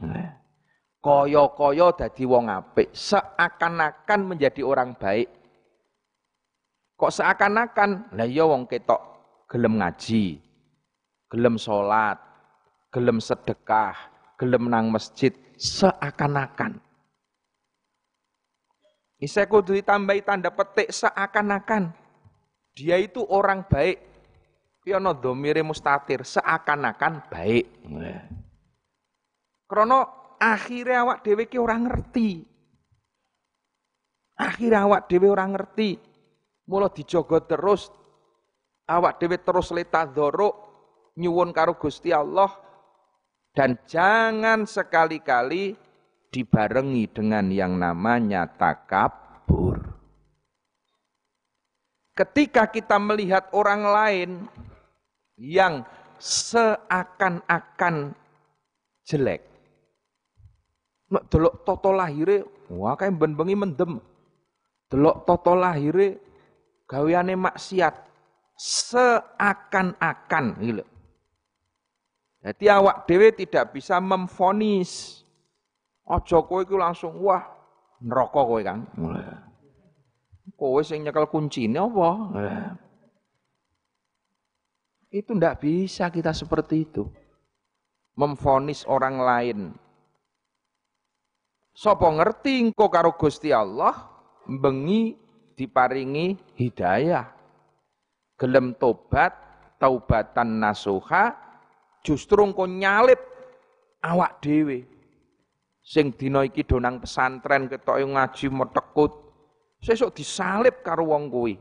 Kaya-kaya 1.03 1.91
dadi 1.99 2.23
wong 2.23 2.47
apik, 2.47 2.95
seakan-akan 2.95 4.21
menjadi 4.23 4.63
orang 4.63 4.95
baik. 4.95 5.27
Kok 6.95 7.11
seakan-akan, 7.11 8.15
lah 8.15 8.23
iya 8.23 8.47
wong 8.47 8.71
ketok 8.71 9.03
gelem 9.51 9.83
ngaji, 9.83 10.39
gelem 11.27 11.59
sholat, 11.59 12.23
gelem 12.95 13.19
sedekah, 13.19 13.99
gelem 14.39 14.71
nang 14.71 14.95
masjid, 14.95 15.35
seakan-akan. 15.59 16.79
Isa 19.19 19.43
kudu 19.51 19.75
ditambahi 19.83 20.23
tanda 20.23 20.55
petik 20.55 20.95
seakan-akan. 20.95 21.91
Dia 22.79 23.03
itu 23.03 23.27
orang 23.27 23.67
baik. 23.67 23.99
Piyono 24.87 25.19
domire 25.19 25.67
mustatir, 25.67 26.23
seakan-akan 26.23 27.27
baik. 27.27 27.67
Krono 29.67 30.22
akhirnya 30.43 31.07
awak 31.07 31.23
dhewe 31.23 31.47
ki 31.47 31.63
ora 31.63 31.79
ngerti. 31.79 32.43
Akhirnya 34.43 34.83
awak 34.83 35.07
dhewe 35.07 35.31
ora 35.31 35.47
ngerti. 35.47 35.95
Mula 36.67 36.91
dijogo 36.91 37.39
terus 37.47 37.87
awak 38.91 39.23
dhewe 39.23 39.39
terus 39.39 39.71
letadzoro 39.71 40.51
nyuwun 41.15 41.55
karo 41.55 41.79
Gusti 41.79 42.11
Allah 42.11 42.51
dan 43.55 43.79
jangan 43.87 44.67
sekali-kali 44.67 45.79
dibarengi 46.33 47.05
dengan 47.13 47.53
yang 47.53 47.77
namanya 47.77 48.49
takabur. 48.49 49.77
Ketika 52.17 52.69
kita 52.69 52.97
melihat 52.97 53.53
orang 53.53 53.83
lain 53.85 54.31
yang 55.37 55.85
seakan-akan 56.17 58.17
jelek. 59.05 59.52
Delok 61.13 61.69
toto 61.69 61.93
lahire, 61.93 62.41
wah 62.73 62.97
kae 62.97 63.13
ben 63.13 63.37
bengi 63.37 63.53
mendem. 63.53 64.01
Delok 64.89 65.29
toto 65.29 65.53
lahire 65.53 66.17
gaweane 66.89 67.37
maksiat 67.37 67.95
seakan-akan 68.57 70.47
gitu. 70.65 70.85
Jadi 72.43 72.65
awak 72.67 73.07
dewe 73.07 73.31
tidak 73.31 73.77
bisa 73.77 74.03
memfonis. 74.03 75.23
Ojo 76.03 76.43
kowe 76.49 76.67
iku 76.67 76.75
langsung 76.75 77.15
wah 77.23 77.47
neraka 78.03 78.41
kowe 78.43 78.61
Kang. 78.65 78.83
Kowe 80.59 80.83
sing 80.83 81.07
nyekel 81.07 81.31
kuncine 81.31 81.79
apa? 81.79 82.11
Itu 85.13 85.37
ndak 85.39 85.63
bisa 85.63 86.11
kita 86.11 86.35
seperti 86.35 86.89
itu. 86.89 87.07
Memfonis 88.19 88.83
orang 88.91 89.17
lain. 89.23 89.59
Sopo 91.73 92.05
ngerti 92.13 92.61
engko 92.61 92.93
karo 92.93 93.17
Gusti 93.17 93.49
Allah 93.49 93.97
bengi 94.45 95.17
diparingi 95.57 96.57
hidayah. 96.61 97.25
Gelem 98.37 98.77
tobat, 98.77 99.33
taubatan 99.81 100.61
nasuha, 100.61 101.33
justru 102.05 102.45
engko 102.45 102.69
nyalip 102.69 103.21
awak 104.05 104.45
dhewe. 104.45 104.85
Sing 105.83 106.15
dina 106.15 106.47
iki 106.47 106.63
donang 106.63 107.03
pesantren 107.03 107.67
ketoke 107.67 108.07
ngaji 108.07 108.47
metekut, 108.53 109.13
sesuk 109.83 110.15
disalib 110.15 110.85
karo 110.87 111.11
wong 111.11 111.27
kuwi. 111.27 111.55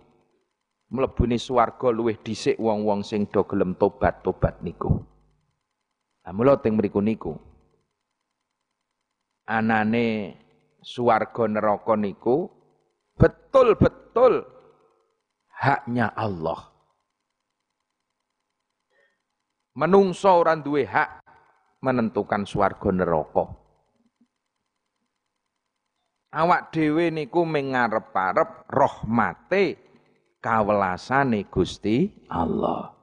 Mlebune 0.91 1.39
swarga 1.39 1.87
luwih 1.87 2.19
dhisik 2.19 2.59
wong-wong 2.59 2.99
sing 3.01 3.23
do 3.31 3.47
gelem 3.47 3.79
tobat-tobat 3.79 4.59
niku. 4.59 4.99
Lah 6.21 6.35
mula 6.35 6.59
teng 6.59 6.75
mriku 6.75 6.99
niku. 6.99 7.33
Anane 9.47 10.37
swarga 10.81 11.45
neraka 11.45 11.93
niku 11.97 12.49
betul-betul 13.17 14.45
haknya 15.61 16.09
Allah. 16.17 16.73
Menungso 19.77 20.41
ora 20.41 20.57
duwe 20.57 20.83
hak 20.83 21.23
menentukan 21.79 22.43
swarga 22.43 22.89
neraka. 22.91 23.45
Awak 26.31 26.71
dhewe 26.71 27.11
niku 27.11 27.43
mengarep-arep 27.43 28.71
rahmate 28.71 29.75
kawelasane 30.39 31.43
Gusti 31.51 32.07
Allah. 32.31 32.95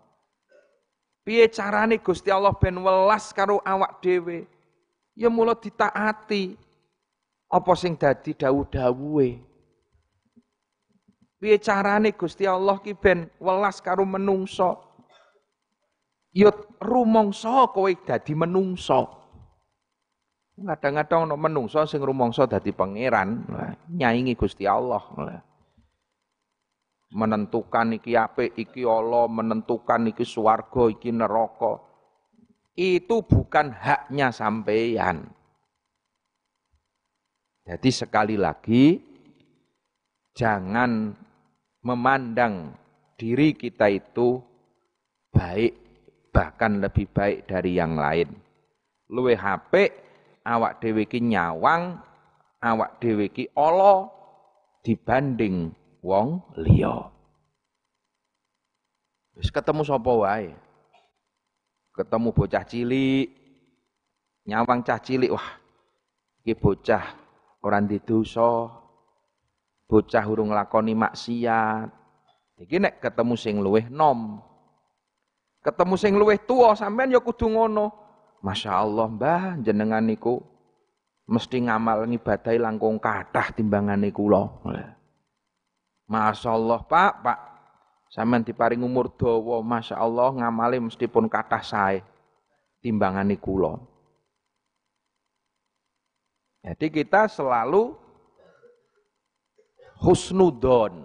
Piye 1.29 1.53
carane 1.53 2.01
Gusti 2.01 2.33
Allah 2.33 2.57
ben 2.57 2.81
welas 2.81 3.37
karo 3.37 3.61
awak 3.61 4.01
dhewe? 4.01 4.49
Ya 5.19 5.27
mula 5.27 5.59
ditaati 5.59 6.55
apa 7.51 7.73
sing 7.75 7.99
dadi 7.99 8.39
dawuh-dawuhe. 8.39 9.43
Piye 11.43 11.59
carane 11.59 12.15
Gusti 12.15 12.47
Allah 12.47 12.79
ki 12.79 12.95
ben 12.95 13.27
welas 13.43 13.83
karo 13.83 14.07
menungso? 14.07 14.89
ya 16.39 16.51
rumangsa 16.79 17.67
kowe 17.73 17.91
dadi 17.91 18.33
menungso. 18.37 19.17
Kadang-kadang 20.59 21.31
ono 21.31 21.37
menungso 21.39 21.87
sing 21.87 22.03
rumangsa 22.03 22.51
dadi 22.51 22.75
pangeran, 22.75 23.47
nyaingi 23.95 24.35
Gusti 24.35 24.67
Allah. 24.67 25.03
Menentukan 27.15 27.95
iki 27.97 28.19
apik, 28.19 28.59
iki 28.59 28.83
Allah, 28.83 29.31
menentukan 29.31 30.11
iki 30.11 30.27
swarga, 30.27 30.91
iki 30.91 31.15
neraka. 31.15 31.88
Itu 32.79 33.27
bukan 33.27 33.75
haknya 33.75 34.31
sampeyan. 34.31 35.27
Jadi 37.67 37.91
sekali 37.91 38.39
lagi 38.39 39.03
jangan 40.31 41.11
memandang 41.83 42.71
diri 43.19 43.59
kita 43.59 43.91
itu 43.91 44.39
baik 45.35 45.75
bahkan 46.31 46.79
lebih 46.79 47.11
baik 47.11 47.51
dari 47.51 47.75
yang 47.75 47.99
lain. 47.99 48.31
Luwe 49.11 49.35
HP 49.35 49.91
awak 50.47 50.79
dhewe 50.79 51.03
ki 51.11 51.19
nyawang, 51.19 51.99
awak 52.63 53.03
dhewe 53.03 53.27
ki 53.27 53.51
ala 53.59 54.07
dibanding 54.87 55.75
wong 55.99 56.47
liya. 56.63 57.11
Wis 59.35 59.51
ketemu 59.51 59.83
sapa 59.83 60.15
wae. 60.15 60.68
Ketemu 61.99 62.31
bocah 62.31 62.63
cilik, 62.63 63.27
nyawang 64.47 64.87
cah 64.87 65.03
cilik, 65.03 65.35
wah 65.35 65.51
iki 66.47 66.55
bocah 66.55 67.03
ora 67.59 67.83
dosa, 67.83 68.71
bocah 69.91 70.25
urung 70.31 70.55
lakoni 70.55 70.95
maksiat. 70.95 71.91
Iki 72.63 72.77
nek 72.79 73.03
ketemu 73.03 73.35
sing 73.35 73.59
luwih 73.59 73.91
nom, 73.91 74.39
Ketemu 75.59 75.95
sing 75.99 76.15
luwih 76.15 76.39
tua 76.47 76.79
sampean 76.79 77.11
ya 77.11 77.19
kudu. 77.19 77.51
Masya 78.39 78.71
Allah 78.71 79.11
mbah 79.11 79.59
jenengan 79.59 79.99
niku 79.99 80.39
mesti 81.27 81.67
ngamal 81.67 82.07
ngibadahi 82.07 82.57
langkung 82.63 83.03
kathah 83.03 83.51
timbangane 83.51 84.15
kula. 84.15 84.47
Masya 86.07 86.51
Allah 86.55 86.81
Pak, 86.87 87.13
Pak. 87.21 87.39
Sampean 88.09 88.41
diparing 88.41 88.81
umur 88.81 89.13
dawa, 89.13 89.61
Masya 89.61 90.01
Allah 90.01 90.33
ngamali 90.33 90.81
mesti 90.81 91.05
pun 91.05 91.29
kathah 91.29 91.61
sae 91.61 92.01
timbangane 92.81 93.37
kula. 93.37 93.77
Jadi 96.65 96.87
kita 96.89 97.29
selalu 97.29 97.93
husnudon. 100.01 101.05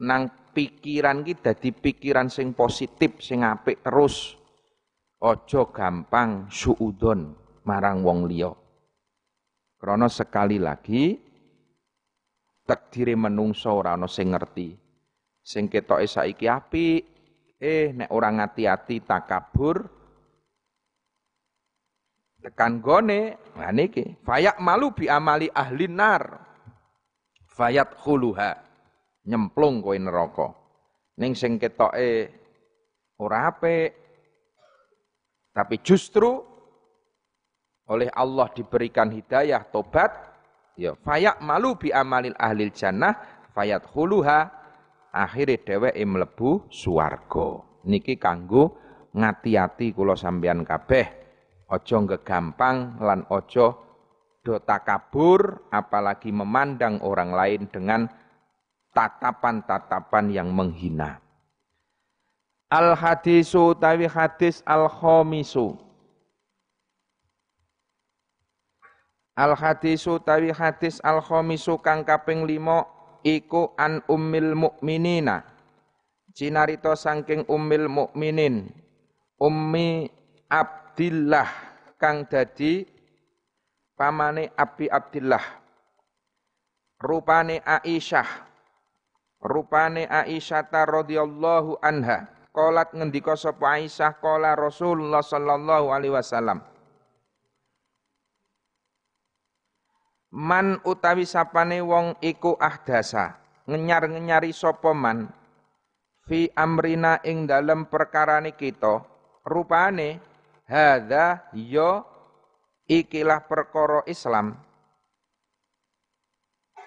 Nang 0.00 0.22
pikiran 0.56 1.20
kita 1.20 1.52
di 1.56 1.72
pikiran 1.72 2.32
sing 2.32 2.56
positif, 2.56 3.20
sing 3.20 3.44
apik 3.44 3.84
terus. 3.84 4.36
Ojo 5.20 5.68
gampang 5.68 6.48
suudon 6.48 7.36
marang 7.68 8.00
wong 8.00 8.24
liya. 8.24 8.48
Krana 9.76 10.08
sekali 10.08 10.56
lagi 10.56 11.29
takdire 12.70 13.18
menungso 13.18 13.74
ora 13.74 13.98
ana 13.98 14.06
sing 14.06 14.30
ngerti. 14.30 14.78
Sing 15.42 15.66
ketoke 15.66 16.06
saiki 16.06 16.46
apik, 16.46 17.02
eh 17.58 17.90
nek 17.90 18.14
ora 18.14 18.30
ngati-ati 18.30 19.02
takabur 19.02 19.98
tekan 22.40 22.80
gone 22.80 23.36
nah 23.52 23.68
niki 23.68 24.16
fayak 24.24 24.56
malu 24.64 24.96
bi 24.96 25.12
amali 25.12 25.52
ahli 25.52 25.92
nar 25.92 26.40
fayat 27.44 27.92
khuluha 27.98 28.54
nyemplung 29.26 29.82
kowe 29.82 29.98
neraka. 29.98 30.54
Ning 31.18 31.34
sing 31.34 31.58
ketoke 31.58 32.30
ora 33.18 33.50
apik 33.50 33.90
tapi 35.50 35.82
justru 35.82 36.46
oleh 37.90 38.06
Allah 38.14 38.46
diberikan 38.54 39.10
hidayah 39.10 39.66
tobat 39.66 40.29
ya 40.80 40.96
fayak 40.96 41.44
malu 41.44 41.76
bi 41.76 41.92
amalil 41.92 42.32
ahlil 42.40 42.72
jannah 42.72 43.12
fayat 43.52 43.84
huluha 43.92 44.48
akhire 45.12 45.60
dheweke 45.60 46.00
mlebu 46.08 46.72
swarga 46.72 47.60
niki 47.84 48.16
kanggo 48.16 48.80
ngati-ati 49.12 49.92
kula 49.92 50.16
sampeyan 50.16 50.64
kabeh 50.64 51.04
aja 51.68 51.96
gegampang 52.16 52.96
lan 53.04 53.28
aja 53.28 53.76
do 54.40 54.56
takabur 54.64 55.68
apalagi 55.68 56.32
memandang 56.32 57.04
orang 57.04 57.36
lain 57.36 57.68
dengan 57.68 58.08
tatapan-tatapan 58.96 60.32
yang 60.32 60.48
menghina. 60.50 61.20
Al 62.70 62.94
hadisu 62.94 63.76
tawi 63.76 64.06
hadis 64.06 64.62
al 64.64 64.88
khomisu. 64.88 65.89
Al 69.40 69.56
hadisu 69.56 70.20
tawi 70.20 70.52
hadis 70.52 71.00
al 71.00 71.24
khomisu 71.24 71.80
kang 71.80 72.04
kaping 72.04 72.44
limo 72.44 72.84
iku 73.24 73.72
an 73.80 74.04
ummil 74.04 74.52
mukminina. 74.52 75.48
Cinarito 76.36 76.92
sangking 76.92 77.48
ummil 77.48 77.88
mukminin. 77.88 78.68
Ummi 79.40 80.12
Abdillah 80.44 81.48
kang 81.96 82.28
dadi 82.28 82.84
pamane 83.96 84.52
Abi 84.60 84.92
Abdillah. 84.92 85.60
Rupane 87.00 87.64
Aisyah 87.64 88.28
Rupane 89.40 90.04
Aisyah 90.04 90.68
radhiyallahu 90.68 91.80
anha 91.80 92.28
qalat 92.52 92.92
ngendika 92.92 93.40
sapa 93.40 93.80
Aisyah 93.80 94.20
qala 94.20 94.52
Rasulullah 94.52 95.24
sallallahu 95.24 95.96
alaihi 95.96 96.12
wasallam 96.12 96.60
Man 100.30 100.78
utawi 100.86 101.26
sapane 101.26 101.82
wong 101.82 102.14
iku 102.22 102.54
ahdasa 102.54 103.34
ngenyar-ngenyari 103.66 104.54
sapa 104.54 104.94
man? 104.94 105.26
Fi 106.22 106.46
amrina 106.54 107.18
ing 107.26 107.50
dalem 107.50 107.90
perkarane 107.90 108.54
kita 108.54 109.02
rupane 109.42 110.22
hadza 110.70 111.50
yo 111.50 112.06
ikilah 112.86 113.42
perkara 113.50 114.06
Islam. 114.06 114.54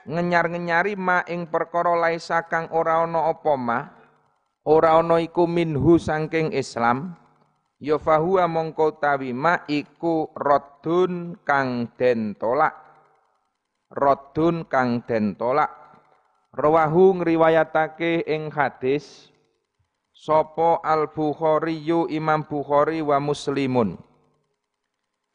Ngenyar-ngenyari 0.07 0.95
ma 0.95 1.27
ing 1.27 1.51
perkara 1.51 1.99
laisa 1.99 2.47
kang 2.47 2.71
ora 2.71 3.03
ana 3.03 3.27
apa 3.27 3.53
ma? 3.59 3.79
Ora 4.63 4.95
ana 4.95 5.19
iku 5.19 5.51
minhu 5.51 5.99
saking 5.99 6.55
Islam. 6.55 7.19
Ya 7.83 7.99
fahuwa 7.99 8.47
mongko 8.47 9.03
tawi 9.03 9.35
ma 9.35 9.67
iku 9.67 10.31
raddun 10.31 11.43
kang 11.43 11.91
den 11.99 12.39
tolak 12.39 12.82
raddun 13.93 14.65
kang 14.65 15.05
den 15.05 15.37
tolak. 15.37 15.69
Rawahu 16.53 17.21
ngriwayatake 17.21 18.25
ing 18.29 18.53
hadis 18.53 19.29
sapa 20.13 20.81
al 20.85 21.09
bukhari 21.09 21.81
imam 22.13 22.45
bukhari 22.45 23.01
wa 23.01 23.17
muslimun. 23.17 23.97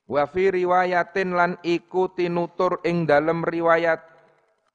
Wa 0.09 0.25
fi 0.27 0.51
riwayatin 0.51 1.35
lan 1.35 1.53
iku 1.63 2.11
tinutur 2.15 2.83
ing 2.87 3.07
dalem 3.07 3.43
riwayat 3.47 4.01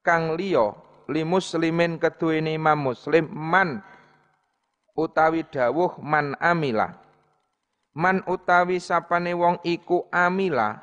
kang 0.04 0.36
liya 0.36 0.72
li 1.10 1.24
muslimin 1.24 1.96
keduweni 1.98 2.54
imam 2.54 2.92
muslim 2.92 3.26
man 3.32 3.82
utawi 4.94 5.42
dawuh 5.48 5.98
man 5.98 6.38
amila 6.38 7.04
Man 7.94 8.26
utawi 8.26 8.82
sapane 8.82 9.38
wong 9.38 9.62
iku 9.62 10.10
amila 10.10 10.82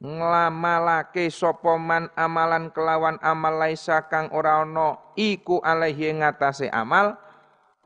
nglamalake 0.00 1.32
sapa 1.32 1.80
man 1.80 2.12
amalan 2.12 2.68
kelawan 2.68 3.16
amal 3.24 3.56
laisa 3.56 4.04
kang 4.12 4.28
ora 4.32 4.60
ana 4.60 5.00
iku 5.16 5.60
alaihi 5.64 6.12
ngatasé 6.20 6.68
amal 6.68 7.16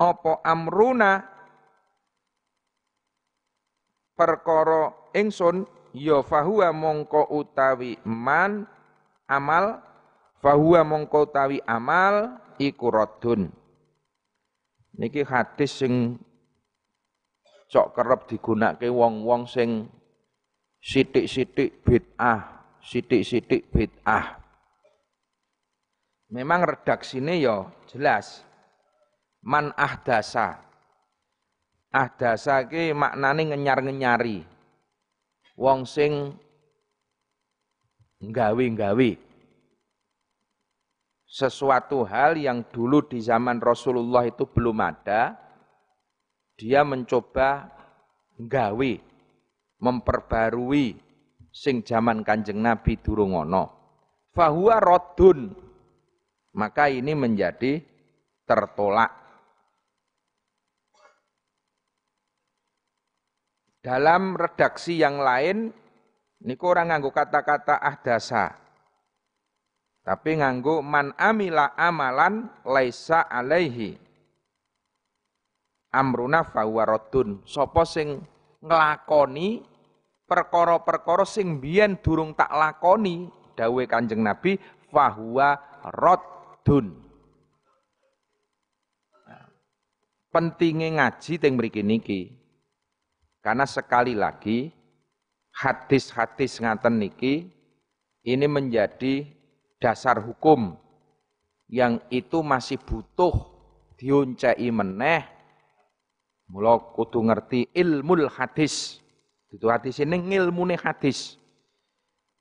apa 0.00 0.32
amruna? 0.42 1.28
Perkara 4.16 4.92
ingsun 5.16 5.64
ya 5.96 6.20
fahuwa 6.20 6.76
mongko 6.76 7.32
utawi 7.32 7.96
man 8.04 8.68
amal 9.24 9.80
fahuwa 10.44 10.84
mongko 10.84 11.24
utawi 11.24 11.56
amal 11.64 12.36
iku 12.60 12.92
radun. 12.92 13.48
Niki 15.00 15.24
hadis 15.24 15.72
sing 15.72 16.20
cok 17.72 17.96
kerep 17.96 18.28
digunakake 18.28 18.92
wong-wong 18.92 19.48
sing 19.48 19.88
sithik-sithik 20.80 21.84
bid'ah, 21.84 22.64
sithik-sithik 22.80 23.68
bid'ah. 23.70 24.40
Memang 26.30 26.64
redaksine 26.64 27.40
ya 27.40 27.68
jelas. 27.90 28.42
Man 29.40 29.72
ahdasa. 29.76 30.60
Ahdasa 31.90 32.68
ki 32.68 32.92
maknane 32.92 33.50
ngenyar-ngenyari. 33.50 34.44
Wong 35.56 35.84
sing 35.84 36.36
nggawe-nggawe 38.20 39.30
sesuatu 41.30 42.02
hal 42.02 42.34
yang 42.34 42.66
dulu 42.74 43.06
di 43.06 43.22
zaman 43.22 43.62
Rasulullah 43.62 44.26
itu 44.26 44.42
belum 44.50 44.82
ada, 44.82 45.38
dia 46.58 46.82
mencoba 46.82 47.70
nggawe 48.34 48.92
memperbarui 49.80 50.94
sing 51.50 51.82
zaman 51.82 52.22
Kanjeng 52.22 52.60
Nabi 52.62 53.00
durung 53.00 53.34
ana. 53.34 53.66
Fahuwa 54.30 54.78
rodun. 54.78 55.50
Maka 56.50 56.90
ini 56.90 57.14
menjadi 57.14 57.78
tertolak. 58.42 59.14
Dalam 63.80 64.36
redaksi 64.36 65.00
yang 65.00 65.22
lain, 65.22 65.72
niku 66.44 66.74
orang 66.74 66.92
nganggo 66.92 67.14
kata-kata 67.14 67.80
ahdasa. 67.80 68.52
Tapi 70.04 70.42
nganggo 70.42 70.82
man 70.82 71.14
amila 71.16 71.78
amalan 71.78 72.50
laisa 72.66 73.24
alaihi 73.30 73.94
amruna 75.94 76.42
fahuwa 76.42 76.82
raddun. 76.82 77.46
Sapa 77.46 77.86
sing 77.86 78.18
nglakoni 78.58 79.69
perkara-perkara 80.30 81.26
sing 81.26 81.58
biyen 81.58 81.98
durung 81.98 82.30
tak 82.38 82.54
lakoni 82.54 83.26
dawuhe 83.58 83.90
Kanjeng 83.90 84.22
Nabi 84.22 84.54
fahuwa 84.94 85.58
raddun. 85.82 86.94
Nah, 89.26 89.46
pentingnya 90.30 90.88
ngaji 90.94 91.32
teng 91.42 91.58
mriki 91.58 91.82
niki. 91.82 92.20
Karena 93.42 93.66
sekali 93.66 94.14
lagi 94.14 94.70
hadis-hadis 95.58 96.62
ngaten 96.62 97.02
niki 97.02 97.50
ini 98.22 98.46
menjadi 98.46 99.26
dasar 99.82 100.22
hukum 100.22 100.78
yang 101.66 101.98
itu 102.14 102.38
masih 102.46 102.78
butuh 102.78 103.32
diuncai 103.98 104.68
meneh 104.70 105.40
Mula 106.50 106.82
kudu 106.98 107.22
ngerti 107.22 107.70
ilmu 107.70 108.26
hadis. 108.26 108.98
Itu 109.50 109.66
hadis 109.66 109.98
ini 109.98 110.16
ngilmune 110.18 110.78
hadis. 110.78 111.34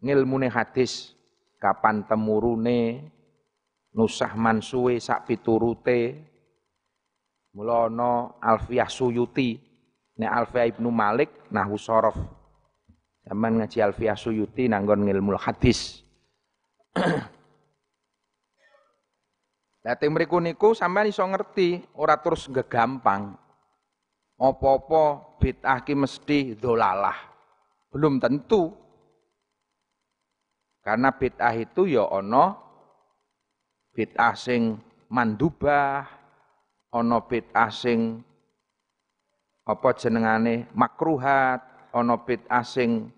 Ngilmune 0.02 0.48
hadis. 0.50 1.18
Kapan 1.60 2.08
temurune, 2.08 3.12
nusah 3.92 4.32
mansuwe 4.38 4.96
sak 5.02 5.28
piturute. 5.28 6.16
Mula 7.52 7.90
ana 7.90 8.32
Alfiyah 8.40 8.88
Suyuti. 8.88 9.60
Nek 10.22 10.32
Alfiyah 10.32 10.72
Ibnu 10.72 10.90
Malik 10.94 11.50
nahwu 11.52 11.76
sorof. 11.76 12.16
Zaman 13.28 13.60
ngaji 13.60 13.78
Alfiyah 13.84 14.16
Suyuti 14.16 14.70
nanggon 14.72 15.04
ngilmu 15.04 15.36
hadis. 15.36 16.06
Teng 20.00 20.14
mriku 20.14 20.38
niku 20.38 20.78
sampean 20.78 21.10
iso 21.10 21.26
ngerti, 21.26 21.82
ora 21.98 22.14
terus 22.22 22.46
gegampang 22.46 23.34
apa-apa 24.40 25.36
bid'ah 25.44 25.84
ki 25.84 25.94
mesti 26.00 26.56
dolalah. 26.56 27.16
Belum 27.92 28.16
tentu. 28.18 28.72
Karena 30.80 31.12
bid'ah 31.12 31.54
itu 31.60 31.92
ya 31.92 32.08
ana 32.08 32.56
bid'ah 33.92 34.34
sing 34.40 34.80
mandubah, 35.12 36.08
ana 36.96 37.18
bid'ah 37.20 37.68
sing 37.68 38.24
apa 39.68 39.90
jenengane 40.00 40.72
makruhat, 40.72 41.92
ana 41.92 42.16
bid'ah 42.16 42.64
sing 42.64 43.12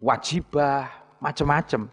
wajibah, 0.00 0.88
macam-macam. 1.20 1.86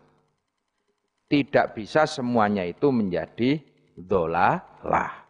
Tidak 1.29 1.77
bisa 1.77 2.09
semuanya 2.09 2.65
itu 2.65 2.89
menjadi 2.89 3.61
dolalah. 3.93 5.27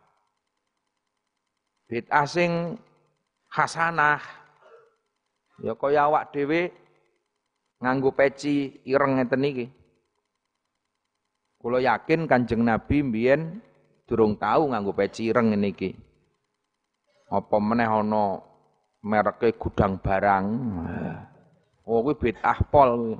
Bid'ah 1.90 2.24
sing 2.30 2.80
hasanah. 3.50 4.22
Ya 5.60 5.76
kaya 5.76 6.08
awak 6.08 6.32
dhewe 6.32 6.72
nganggo 7.84 8.16
peci 8.16 8.80
ireng 8.88 9.20
ngeten 9.20 9.44
iki. 9.44 9.68
Kula 11.60 11.84
yakin 11.84 12.24
Kanjeng 12.24 12.64
Nabi 12.64 13.04
mbiyen 13.04 13.60
durung 14.08 14.40
tahu 14.40 14.72
nganggo 14.72 14.96
peci 14.96 15.28
ireng 15.28 15.52
ngene 15.52 15.76
iki. 15.76 15.92
Apa 17.30 17.58
meneh 17.60 17.90
ana 17.90 18.40
mereke 19.04 19.52
gudang 19.60 20.00
barang. 20.00 20.46
Oh 21.84 22.00
kuwi 22.06 22.16
bid'ah 22.16 22.60
pol. 22.72 23.20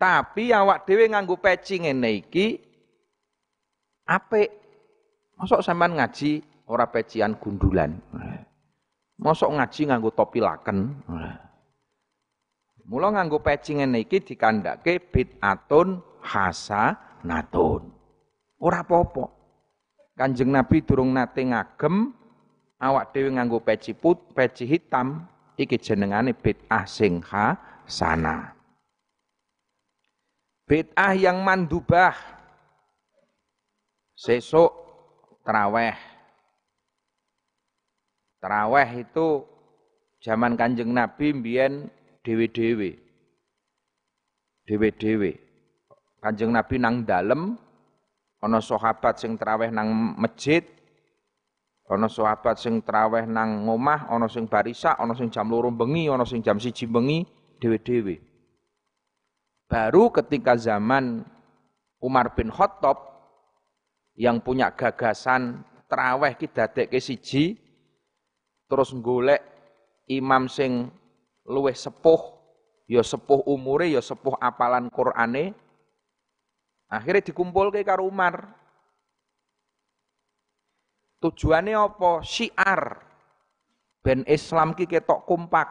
Tapi 0.00 0.50
awak 0.50 0.88
dhewe 0.88 1.04
nganggo 1.12 1.36
peci 1.38 1.78
ngene 1.84 2.24
iki 2.24 2.58
apik 4.10 4.59
Masuk 5.40 5.64
sampean 5.64 5.96
ngaji 5.96 6.44
ora 6.68 6.84
pecian 6.84 7.32
gundulan. 7.40 7.96
Masuk 9.16 9.56
ngaji 9.56 9.88
nganggo 9.88 10.12
topi 10.12 10.36
laken. 10.44 11.00
Mula 12.84 13.08
nganggo 13.08 13.40
peci 13.40 13.80
ngene 13.80 14.04
iki 14.04 14.20
dikandhake 14.20 15.00
bid'atun 15.00 16.04
hasanatun. 16.20 17.88
Ora 18.60 18.84
apa-apa. 18.84 19.24
Kanjeng 20.12 20.52
Nabi 20.52 20.84
durung 20.84 21.16
nate 21.16 21.40
ngagem 21.40 22.12
awak 22.76 23.16
dhewe 23.16 23.32
nganggo 23.32 23.64
peci 23.64 23.96
put, 23.96 24.36
peci 24.36 24.68
hitam 24.68 25.24
iki 25.56 25.80
jenengane 25.80 26.36
bid'ah 26.36 26.84
sing 26.84 27.24
hasanah. 27.24 28.52
Bid'ah 30.68 31.16
yang 31.16 31.40
mandubah. 31.40 32.12
Sesuk 34.20 34.79
teraweh. 35.50 35.98
Teraweh 38.38 38.88
itu 39.02 39.42
zaman 40.22 40.54
Kanjeng 40.54 40.94
Nabi 40.94 41.34
mbiyen 41.34 41.90
dewe-dewe. 42.22 42.94
Dewe-dewe. 44.70 45.42
Kanjeng 46.22 46.54
Nabi 46.54 46.78
nang 46.78 47.02
dalem 47.02 47.58
ana 48.38 48.62
sahabat 48.62 49.18
sing 49.18 49.34
traweh 49.34 49.74
nang 49.74 49.90
masjid, 50.14 50.62
ana 51.90 52.06
sahabat 52.06 52.62
sing 52.62 52.78
traweh 52.86 53.26
nang 53.26 53.66
ngomah, 53.66 54.06
ana 54.06 54.30
sing 54.30 54.46
barisa, 54.46 54.94
ana 55.02 55.18
sing 55.18 55.34
jam 55.34 55.50
loro 55.50 55.74
bengi, 55.74 56.06
ana 56.06 56.22
sing 56.22 56.46
jam 56.46 56.62
siji 56.62 56.86
bengi 56.86 57.26
dhewe-dhewe. 57.58 58.22
Baru 59.66 60.14
ketika 60.14 60.54
zaman 60.54 61.26
Umar 61.98 62.38
bin 62.38 62.54
Khattab 62.54 63.09
yang 64.20 64.44
punya 64.44 64.76
gagasan 64.76 65.64
traweh 65.88 66.36
ki 66.36 66.52
dadekke 66.52 67.00
siji 67.00 67.56
terus 68.68 68.92
golek 69.00 69.40
imam 70.12 70.44
sing 70.44 70.92
luwih 71.48 71.72
sepuh 71.72 72.20
ya 72.84 73.00
sepuh 73.00 73.48
umure 73.48 73.88
ya 73.88 74.04
sepuh 74.04 74.36
apalan 74.36 74.92
Qur'ane 74.92 75.56
akhirnya 76.92 77.24
dikumpulke 77.24 77.80
karo 77.86 78.04
Umar. 78.04 78.60
Tujuannya 81.20 81.76
apa? 81.76 82.24
Syiar. 82.24 82.82
Ben 84.00 84.24
Islam 84.24 84.72
ki 84.72 84.88
ketok 84.88 85.28
kompak 85.28 85.68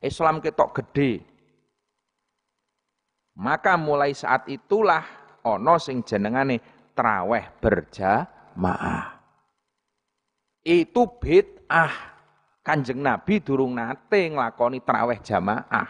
Islam 0.00 0.40
ketok 0.40 0.80
gede. 0.80 1.20
Maka 3.36 3.76
mulai 3.76 4.16
saat 4.16 4.48
itulah 4.48 5.04
ono 5.44 5.76
sing 5.76 6.00
jenengane 6.00 6.77
traweh 6.98 7.46
berjamaah 7.62 9.18
itu 10.68 11.02
bid'ah. 11.18 12.20
Kanjeng 12.60 13.00
Nabi 13.00 13.40
durung 13.40 13.72
nate 13.72 14.28
nglakoni 14.28 14.84
traweh 14.84 15.16
jamaah. 15.24 15.88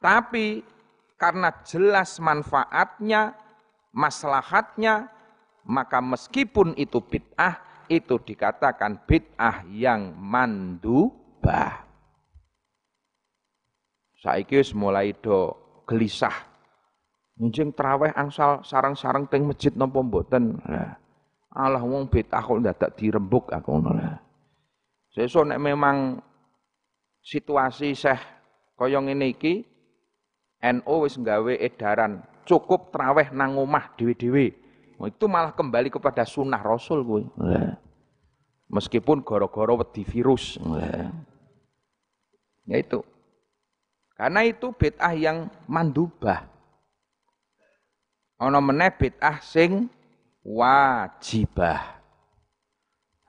Tapi 0.00 0.64
karena 1.20 1.52
jelas 1.60 2.16
manfaatnya, 2.16 3.36
maslahatnya, 3.92 5.12
maka 5.68 6.00
meskipun 6.00 6.72
itu 6.80 7.04
bid'ah, 7.04 7.84
itu 7.92 8.16
dikatakan 8.16 9.04
bid'ah 9.04 9.68
yang 9.68 10.16
mandubah. 10.16 11.84
Saiki 14.24 14.64
mulai 14.72 15.12
do 15.12 15.52
gelisah. 15.84 16.49
Njing 17.40 17.72
traweh 17.72 18.12
angsal 18.12 18.60
sarang-sarang 18.60 19.24
teng 19.24 19.48
masjid 19.48 19.72
napa 19.72 20.04
mboten. 20.04 20.60
Nah, 20.60 21.00
Allah 21.48 21.80
wong 21.80 22.12
bid'ah 22.12 22.44
kok 22.44 22.60
dadak 22.60 22.90
dirembuk 23.00 23.48
aku 23.48 23.80
ngono 23.80 23.96
lah. 23.96 24.20
Sesuk 25.10 25.48
nek 25.48 25.56
memang 25.56 26.20
situasi 27.24 27.96
seh 27.96 28.20
kaya 28.76 29.00
ngene 29.00 29.32
iki 29.32 29.64
NU 30.60 30.94
wis 31.08 31.16
nggawe 31.16 31.56
edaran 31.56 32.20
cukup 32.44 32.92
traweh 32.92 33.32
nang 33.32 33.56
omah 33.56 33.88
dhewe-dhewe. 33.96 34.52
Itu 35.00 35.24
malah 35.24 35.56
kembali 35.56 35.88
kepada 35.88 36.28
sunnah 36.28 36.60
Rasul 36.60 37.00
kuwi. 37.00 37.24
Meskipun 38.68 39.24
goro-goro 39.24 39.80
wedi 39.80 40.04
virus. 40.04 40.60
Ya 42.68 42.76
itu. 42.76 43.00
Karena 44.12 44.44
itu 44.44 44.76
bid'ah 44.76 45.16
yang 45.16 45.48
mandubah. 45.64 46.59
Ana 48.40 48.56
meneh 48.56 48.88
bid'ah 48.96 49.36
sing 49.44 49.92
wajibah. 50.40 52.00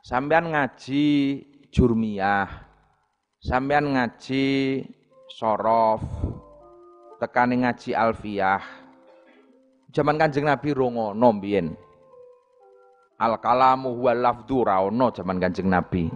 Sampean 0.08 0.56
ngaji 0.56 1.06
jurmiyah, 1.67 2.47
sampean 3.43 3.91
ngaji 3.91 4.47
sorof, 5.28 6.00
tekani 7.19 7.67
ngaji 7.67 7.91
alfiyah. 7.91 8.63
Zaman 9.91 10.15
Kanjeng 10.15 10.47
Nabi 10.47 10.71
rongo 10.71 11.12
nombien. 11.12 11.76
Al 13.19 13.36
kalamu 13.43 13.91
huwa 13.91 14.15
lafdhu 14.15 14.63
raono 14.63 15.12
zaman 15.12 15.43
Kanjeng 15.43 15.67
Nabi. 15.67 16.08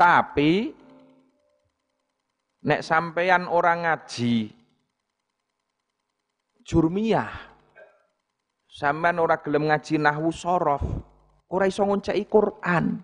Tapi 0.00 0.72
nek 2.64 2.80
sampean 2.80 3.44
orang 3.44 3.84
ngaji 3.84 4.57
jurmiyah 6.68 7.48
Sampean 8.68 9.18
ora 9.18 9.40
gelem 9.42 9.66
ngaji 9.66 9.98
nahwu 9.98 10.30
sorof, 10.30 10.84
ora 11.50 11.66
iso 11.66 11.82
ngonceki 11.82 12.30
Quran. 12.30 13.00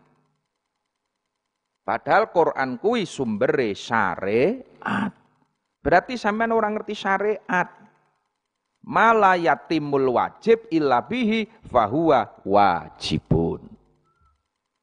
Padahal 1.82 2.30
Quran 2.30 2.78
kuwi 2.78 3.08
sumbere 3.08 3.74
syariat. 3.74 5.10
Berarti 5.82 6.14
sampean 6.14 6.54
ora 6.54 6.70
ngerti 6.70 6.94
syariat. 6.94 7.68
Mala 8.84 9.34
yatimul 9.40 10.14
wajib 10.14 10.68
illa 10.68 11.00
bihi 11.02 11.48
fahuwa 11.66 12.44
wajibun. 12.44 13.64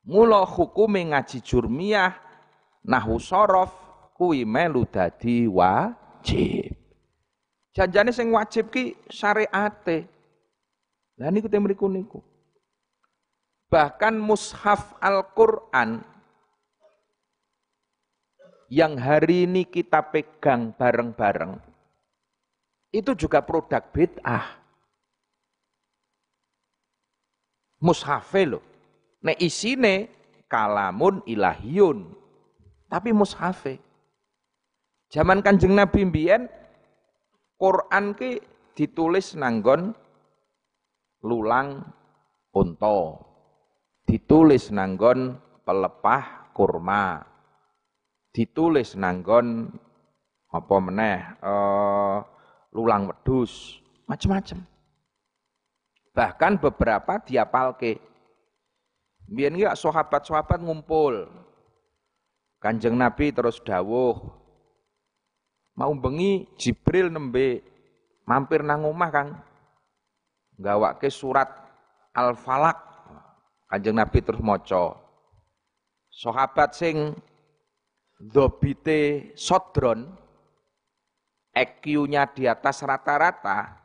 Mula 0.03 0.43
hukume 0.43 1.13
ngaji 1.13 1.39
jurmiyah 1.45 2.17
nahwu 2.83 3.21
sorof 3.21 3.69
kuwi 4.17 4.43
melu 4.43 4.83
dadi 4.89 5.45
wajib. 5.45 6.80
Janjane 7.71 8.11
sing 8.11 8.31
wajib 8.35 8.67
ki 8.67 8.99
syariate. 9.07 10.07
Lah 11.15 11.31
niku 11.31 11.47
teh 11.47 11.59
mriku 11.59 11.87
niku. 11.87 12.19
Bahkan 13.71 14.19
mushaf 14.19 14.99
Al-Qur'an 14.99 16.03
yang 18.67 18.99
hari 18.99 19.47
ini 19.47 19.63
kita 19.63 20.03
pegang 20.11 20.75
bareng-bareng 20.75 21.55
itu 22.91 23.15
juga 23.15 23.39
produk 23.39 23.79
bid'ah. 23.95 24.59
Mushafe 27.79 28.43
loh. 28.43 28.63
Nek 29.23 29.39
isine 29.39 30.11
kalamun 30.51 31.23
ilahiyun. 31.23 32.11
Tapi 32.91 33.15
mushafe. 33.15 33.79
Zaman 35.07 35.39
kanjeng 35.39 35.71
Nabi 35.71 36.03
mbiyen 36.03 36.51
Quran 37.61 38.17
ki 38.17 38.41
ditulis 38.73 39.37
nanggon 39.37 39.93
lulang 41.21 41.85
unta. 42.57 43.21
Ditulis 44.09 44.73
nanggon 44.73 45.37
pelepah 45.61 46.49
kurma. 46.57 47.21
Ditulis 48.33 48.97
nanggon 48.97 49.69
apa 50.49 50.75
meneh 50.81 51.21
uh, 51.45 52.17
lulang 52.73 53.07
wedus 53.13 53.77
macam-macam 54.09 54.71
bahkan 56.11 56.59
beberapa 56.59 57.19
diapalke. 57.23 57.99
Biyen 59.31 59.55
ya 59.55 59.71
sahabat-sahabat 59.75 60.59
ngumpul. 60.59 61.27
Kanjeng 62.61 62.99
Nabi 62.99 63.33
terus 63.33 63.57
dawuh 63.63 64.21
mau 65.81 65.89
bengi 65.97 66.45
Jibril 66.61 67.09
nembe 67.09 67.65
mampir 68.29 68.61
nang 68.61 68.85
omah 68.85 69.09
Kang 69.09 69.29
ke 71.01 71.09
surat 71.09 71.49
Al-Falak. 72.13 72.93
Kanjeng 73.65 73.97
Nabi 73.97 74.19
terus 74.21 74.43
maca. 74.43 74.99
Sahabat 76.11 76.75
sing 76.75 77.15
dobite 78.19 79.31
sodron 79.33 80.11
EQ-nya 81.55 82.29
di 82.35 82.51
atas 82.51 82.83
rata-rata 82.83 83.79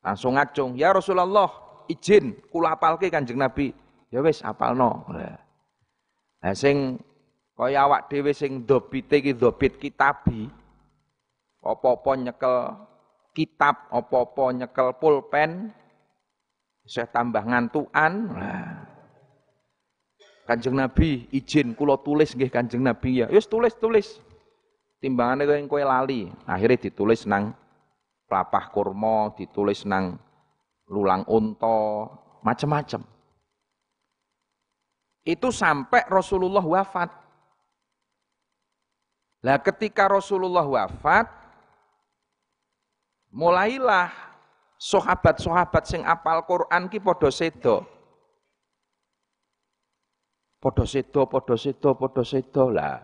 langsung 0.00 0.38
ngacung, 0.38 0.78
"Ya 0.78 0.94
Rasulullah, 0.94 1.50
izin 1.90 2.40
kula 2.48 2.78
apalke 2.78 3.10
Kanjeng 3.10 3.42
Nabi." 3.42 3.74
Ya 4.08 4.22
wis 4.22 4.38
apalno. 4.40 5.02
Nah 6.40 6.54
sing 6.54 7.02
kaya 7.58 7.84
awak 7.84 8.06
dhewe 8.06 8.30
sing 8.32 8.62
dobite 8.62 9.18
iki 9.18 9.34
dobit 9.34 9.82
kitabi. 9.82 10.61
Apa-apa 11.62 12.18
nyekel 12.18 12.56
kitab, 13.32 13.86
apa-apa 13.88 14.44
nyekel 14.52 14.98
pulpen, 14.98 15.70
saya 16.82 17.06
tambah 17.06 17.42
ngantuan. 17.46 18.12
Nah. 18.34 18.92
Kanjeng 20.42 20.74
Nabi 20.74 21.30
izin 21.30 21.78
kula 21.78 22.02
tulis 22.02 22.34
nggih 22.34 22.50
Kanjeng 22.50 22.82
Nabi 22.82 23.22
ya. 23.22 23.26
Wis 23.30 23.46
tulis 23.46 23.78
tulis. 23.78 24.18
Timbangane 24.98 25.46
kowe 25.46 25.78
kowe 25.78 25.82
lali. 25.86 26.26
Akhirnya 26.46 26.90
ditulis 26.90 27.26
nang 27.30 27.54
pelapah 28.26 28.70
kurma, 28.74 29.30
ditulis 29.38 29.86
nang 29.86 30.18
lulang 30.90 31.22
unta, 31.30 32.10
macam-macam. 32.42 33.02
Itu 35.22 35.54
sampai 35.54 36.02
Rasulullah 36.10 36.62
wafat. 36.62 37.10
Lah 39.42 39.58
ketika 39.62 40.10
Rasulullah 40.10 40.66
wafat, 40.66 41.41
mulailah 43.32 44.12
sahabat-sahabat 44.76 45.84
sing 45.88 46.04
apal 46.04 46.44
Quran 46.44 46.92
ki 46.92 47.00
padha 47.00 47.32
sedo. 47.32 47.88
Padha 50.62 50.86
sedo, 50.86 51.26
padha 51.26 51.58
sedo, 51.58 51.98
padha 51.98 52.22
sedo 52.22 52.70
lah. 52.70 53.02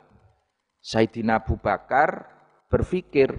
Sayyidina 0.79 1.43
Abu 1.43 1.59
Bakar 1.59 2.23
berpikir, 2.71 3.35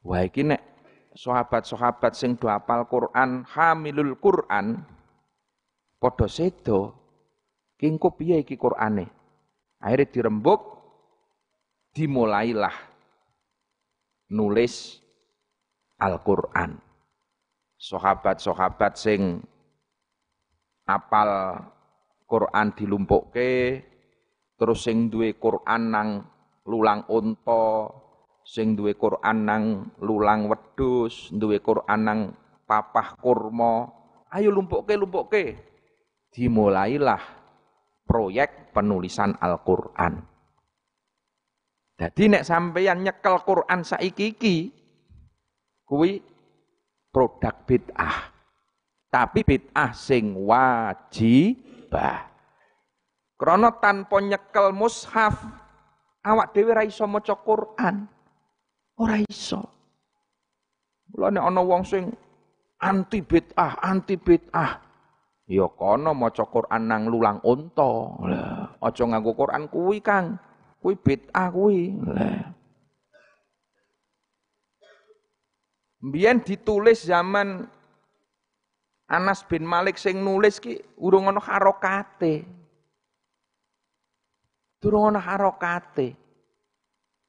wah 0.00 0.24
iki 0.24 0.48
nek 0.48 0.64
sahabat-sahabat 1.12 2.16
sing 2.16 2.40
do 2.40 2.48
hafal 2.48 2.88
Quran, 2.88 3.44
hamilul 3.44 4.16
Quran 4.16 4.80
padha 6.00 6.24
sedo. 6.30 6.96
Ki 7.76 7.92
engko 7.92 8.16
piye 8.16 8.40
iki 8.40 8.56
Qurane? 8.56 9.04
Akhirnya 9.76 10.08
dirembuk 10.08 10.64
dimulailah 11.92 12.72
nulis 14.32 15.04
Al-Qur'an. 15.96 16.76
Sahabat-sahabat 17.76 18.96
sing 18.96 19.44
apal 20.88 21.60
Quran 22.24 22.72
dilumpukke 22.72 23.84
terus 24.56 24.88
sing 24.88 25.12
duwe 25.12 25.36
Quran 25.36 25.92
nang 25.92 26.08
lulang 26.64 27.04
unta 27.12 27.92
sing 28.46 28.78
duwe 28.78 28.94
Quran 28.94 29.42
nang 29.42 29.64
lulang 29.98 30.46
wedhus, 30.46 31.34
duwe 31.34 31.58
Quran 31.58 32.00
nang 32.06 32.20
papah 32.62 33.18
kurma. 33.18 33.90
Ayo 34.30 34.54
lumpukke 34.54 34.94
lumpukke. 34.94 35.44
Dimulailah 36.30 37.22
proyek 38.06 38.70
penulisan 38.70 39.34
Al-Qur'an. 39.42 40.22
Jadi 41.96 42.22
nek 42.28 42.44
sampeyan 42.44 43.02
nyekel 43.02 43.40
Quran 43.42 43.80
saiki 43.82 44.36
iki 44.36 44.56
kuwi 45.86 46.20
produk 47.14 47.54
bid'ah. 47.64 48.34
Tapi 49.08 49.40
bid'ah 49.46 49.94
sing 49.96 50.34
wajibah. 50.34 52.28
Krana 53.38 53.72
tanpa 53.80 54.20
nyekel 54.20 54.74
mushaf 54.74 55.40
awak 56.26 56.52
dhewe 56.52 56.74
ra 56.74 56.82
iso 56.84 57.06
maca 57.06 57.38
Quran. 57.38 58.04
Ora 58.98 59.16
iso. 59.24 59.62
Mulane 61.14 61.38
ana 61.40 61.62
wong 61.62 61.86
sing 61.86 62.10
anti 62.82 63.22
bid'ah, 63.22 63.78
anti 63.80 64.18
bid'ah. 64.18 64.82
Ya 65.46 65.70
kono 65.70 66.10
maca 66.10 66.42
Quran 66.42 66.82
nang 66.90 67.06
lulang 67.06 67.38
unta. 67.46 68.18
Lah, 68.26 68.74
aja 68.82 69.02
nganggo 69.06 69.32
Quran 69.38 69.70
kuwi, 69.70 70.02
Kang. 70.02 70.42
Kuwi 70.82 70.98
bid'ah 70.98 71.48
kuwi. 71.54 71.94
Lah. 72.02 72.55
Mbiyen 76.04 76.44
ditulis 76.44 77.08
zaman 77.08 77.64
Anas 79.06 79.46
bin 79.46 79.62
Malik 79.62 79.96
sing 79.96 80.18
nulis 80.18 80.58
ki 80.58 80.82
urung 80.98 81.30
ana 81.30 81.38
harokate. 81.38 82.42
Durung 84.82 85.14
ana 85.14 85.22
harokate. 85.22 86.18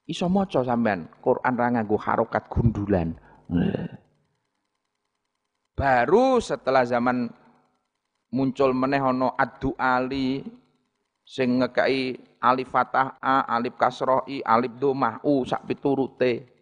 Iso 0.08 0.26
maca 0.32 0.64
sampean 0.66 1.06
Quran 1.22 1.54
ra 1.54 1.68
nganggo 1.70 2.00
harokat 2.02 2.50
gundulan. 2.50 3.14
Baru 5.78 6.42
setelah 6.42 6.84
zaman 6.88 7.30
muncul 8.34 8.74
meneh 8.74 9.00
ana 9.00 9.38
adu 9.38 9.78
ali 9.78 10.42
sing 11.28 11.62
ngekei 11.62 12.18
alif 12.42 12.72
fathah 12.72 13.20
a, 13.22 13.46
alif 13.54 13.76
kasroh 13.78 14.26
i, 14.32 14.42
alif 14.42 14.74
domah 14.82 15.22
u 15.22 15.46
sak 15.46 15.68
piturute. 15.70 16.57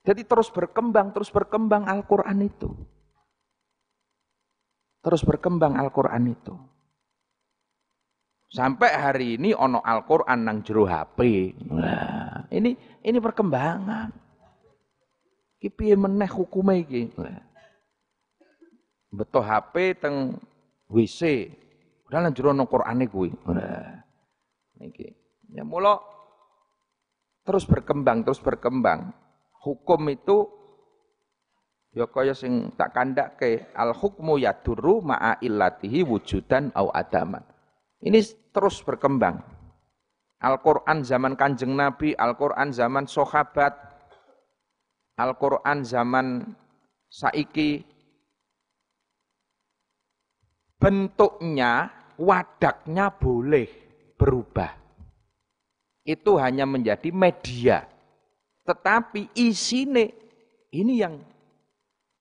Jadi 0.00 0.24
terus 0.24 0.48
berkembang, 0.48 1.12
terus 1.12 1.28
berkembang 1.28 1.84
Al-Qur'an 1.84 2.40
itu. 2.40 2.72
Terus 5.00 5.20
berkembang 5.24 5.76
Al-Qur'an 5.76 6.24
itu. 6.28 6.56
Sampai 8.50 8.90
hari 8.90 9.38
ini 9.38 9.54
ono 9.54 9.78
Al-Qur'an 9.78 10.42
nang 10.42 10.64
jero 10.66 10.88
HP. 10.88 11.52
Nah, 11.70 12.48
ini 12.50 12.74
ini 13.04 13.18
perkembangan. 13.22 14.10
Ki 15.60 15.68
piye 15.68 15.94
meneh 15.94 16.26
hukume 16.26 16.82
iki? 16.82 17.12
Beto 19.12 19.38
HP 19.44 20.00
teng 20.02 20.40
WC. 20.90 21.52
Padahal 22.08 22.32
nang 22.32 22.34
ono 22.34 22.64
Qur'ane 22.66 23.04
kuwi. 23.06 23.30
Nah, 23.54 24.02
iki. 24.82 25.14
Ya 25.54 25.62
mula 25.62 26.00
terus 27.46 27.62
berkembang, 27.62 28.26
terus 28.26 28.42
berkembang. 28.42 29.14
Hukum 29.60 30.08
itu 30.08 30.48
ya 31.92 32.08
kaya 32.08 32.32
sing 32.32 32.72
tak 32.78 32.96
kandhake 32.96 33.68
al 33.76 33.92
hukmu 33.92 34.40
yadurru 34.40 35.04
ma'a 35.04 35.36
illatihi 35.44 36.00
wujudan 36.06 36.72
au 36.72 36.88
adaman. 36.88 37.44
Ini 38.00 38.18
terus 38.56 38.80
berkembang. 38.80 39.44
Al-Quran 40.40 41.04
zaman 41.04 41.36
kanjeng 41.36 41.76
Nabi, 41.76 42.16
Al-Quran 42.16 42.72
zaman 42.72 43.04
sahabat, 43.04 43.76
Al-Quran 45.20 45.84
zaman 45.84 46.56
saiki, 47.12 47.84
bentuknya, 50.80 51.92
wadaknya 52.16 53.12
boleh 53.12 53.68
berubah. 54.16 54.72
Itu 56.08 56.40
hanya 56.40 56.64
menjadi 56.64 57.12
media. 57.12 57.84
Tetapi 58.64 59.34
isine, 59.34 60.06
ini 60.70 61.00
yang 61.00 61.18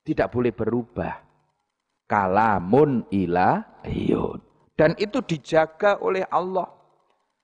tidak 0.04 0.34
boleh 0.34 0.50
berubah. 0.56 1.22
Kalamun 2.10 3.06
ilahiyun. 3.14 4.40
Dan 4.74 4.98
itu 4.98 5.22
dijaga 5.22 6.02
oleh 6.02 6.26
Allah. 6.32 6.66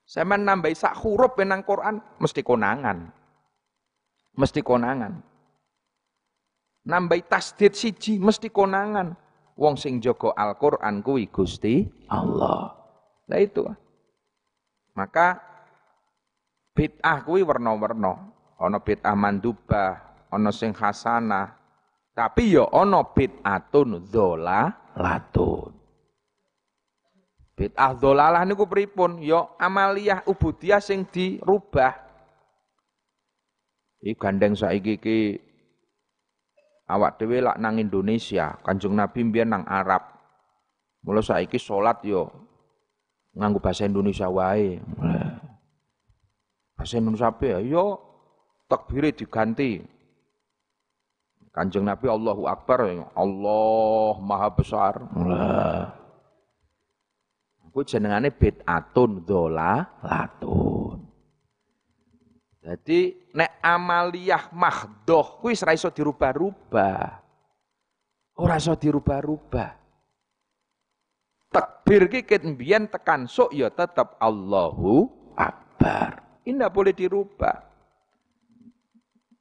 Saya 0.06 0.26
menambah 0.26 0.74
sak 0.74 0.98
huruf 1.02 1.38
benang 1.38 1.62
Quran 1.62 2.02
mesti 2.18 2.42
konangan. 2.42 3.10
Mesti 4.34 4.62
konangan. 4.66 5.14
Nambah 6.86 7.22
tasdid 7.26 7.74
siji 7.74 8.22
mesti 8.22 8.50
konangan. 8.50 9.18
Wong 9.56 9.80
sing 9.80 10.04
jaga 10.04 10.36
Al-Qur'an 10.36 11.00
kuwi 11.00 11.32
Gusti 11.32 11.88
Allah. 12.12 12.76
Nah 13.26 13.40
itu. 13.40 13.64
Maka 14.94 15.40
bid'ah 16.76 17.24
kuwi 17.24 17.42
warna-warna. 17.42 18.35
Ana 18.56 18.80
bid'ah 18.80 19.16
mandubah, 19.16 20.00
ana 20.32 20.52
sing 20.52 20.72
hasanah. 20.72 21.56
Tapi 22.16 22.56
ya 22.56 22.64
ana 22.72 23.04
bid'atun 23.04 24.08
dzolalatun. 24.08 25.76
Bid'ah 27.56 27.96
dolalah 27.96 28.44
niku 28.44 28.68
pripun? 28.68 29.24
Ya 29.24 29.48
amaliyah 29.60 30.28
ubudiyah 30.28 30.84
sing 30.84 31.08
dirubah. 31.08 31.96
Iki 34.04 34.20
gandeng 34.20 34.54
saiki 34.60 35.00
iki 35.00 35.20
awak 36.86 37.18
dhewe 37.18 37.42
lak 37.42 37.58
nang 37.58 37.80
Indonesia, 37.80 38.60
Kanjeng 38.62 38.94
Nabi 38.94 39.24
mbiyen 39.24 39.50
nang 39.56 39.64
Arab. 39.66 40.04
Mula 41.02 41.24
saiki 41.24 41.56
salat 41.58 42.04
yo 42.04 42.28
nganggo 43.34 43.64
bahasa 43.64 43.88
Indonesia 43.88 44.28
wae. 44.30 44.78
Bahasa 46.76 47.00
Indonesia 47.00 47.32
apa 47.32 47.46
ya? 47.56 47.60
Yo 47.64 48.05
takbire 48.66 49.14
diganti. 49.14 49.82
Kanjeng 51.56 51.88
Nabi 51.88 52.12
Allahu 52.12 52.52
Akbar, 52.52 52.84
Allah 53.16 54.14
Maha 54.20 54.50
Besar. 54.52 55.00
Nah. 55.16 55.96
Ku 57.72 57.84
jenengane 57.84 58.32
bid'atun 58.32 59.24
latun. 59.52 61.04
Jadi 62.64 63.30
nek 63.36 63.60
amaliyah 63.60 64.48
mahdoh 64.56 65.44
kuwi 65.44 65.60
ora 65.60 65.76
iso 65.76 65.92
dirubah-rubah. 65.92 67.04
Ora 68.40 68.56
iso 68.56 68.74
dirubah-rubah. 68.80 69.72
Takbir 71.52 72.08
ki 72.08 72.24
ket 72.24 72.48
mbiyen 72.48 72.88
tekan 72.88 73.28
sok 73.28 73.52
ya 73.52 73.68
tetap 73.68 74.16
Allahu 74.24 75.12
Akbar. 75.36 76.24
Ini 76.48 76.64
boleh 76.72 76.96
dirubah. 76.96 77.65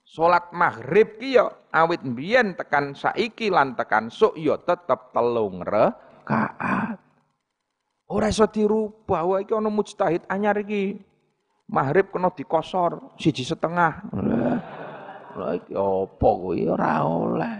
Salat 0.04 0.52
maghrib 0.52 1.16
ki 1.16 1.40
ya 1.40 1.48
awit 1.72 2.04
mbiyen 2.04 2.52
tekan 2.54 2.92
saiki 2.92 3.48
lan 3.48 3.72
tekan 3.72 4.12
sok 4.12 4.36
ya 4.36 4.60
tetap 4.60 5.16
telung 5.16 5.64
rakaat. 5.64 7.00
Ora 8.04 8.28
iso 8.28 8.44
dirubah, 8.44 9.24
wah 9.24 9.40
iki 9.40 9.56
ana 9.56 9.72
mujtahid 9.72 10.28
anyar 10.28 10.60
iki. 10.60 11.00
Maghrib 11.72 12.12
kena 12.12 12.28
dikosor 12.28 13.16
siji 13.16 13.40
setengah. 13.48 14.04
Lah 15.34 15.52
iki 15.56 15.72
apa 15.72 16.28
kuwi 16.36 16.68
ora 16.68 17.00
oleh. 17.00 17.56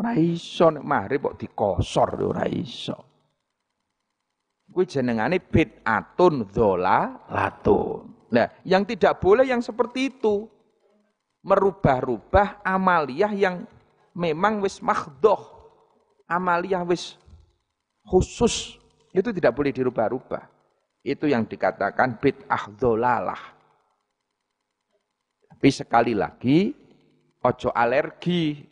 Ora 0.00 0.16
iso 0.16 0.72
nek 0.72 0.82
maghrib 0.88 1.20
kok 1.28 1.36
dikosor 1.36 2.16
ora 2.24 2.48
iso. 2.48 2.96
Kuwi 4.72 4.88
jenengane 4.88 5.38
bid'atun 5.38 6.48
dzalalatun. 6.48 8.32
Nah, 8.34 8.48
yang 8.66 8.82
tidak 8.88 9.20
boleh 9.22 9.46
yang 9.46 9.62
seperti 9.62 10.10
itu. 10.10 10.50
Merubah-rubah 11.44 12.64
amaliyah 12.64 13.32
yang 13.36 13.68
memang 14.16 14.64
wis 14.64 14.80
makhdoh. 14.80 15.52
Amaliyah 16.24 16.88
wis 16.88 17.20
khusus 18.08 18.80
itu 19.12 19.28
tidak 19.28 19.52
boleh 19.52 19.70
dirubah-rubah. 19.70 20.48
Itu 21.04 21.28
yang 21.28 21.44
dikatakan 21.44 22.16
bid'ah 22.16 22.64
dolalah. 22.80 23.42
Tapi 25.52 25.68
sekali 25.68 26.16
lagi, 26.16 26.72
ojo 27.44 27.68
alergi. 27.76 28.64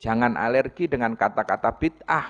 Jangan 0.00 0.36
alergi 0.36 0.88
dengan 0.88 1.16
kata-kata 1.16 1.72
bid'ah. 1.76 2.26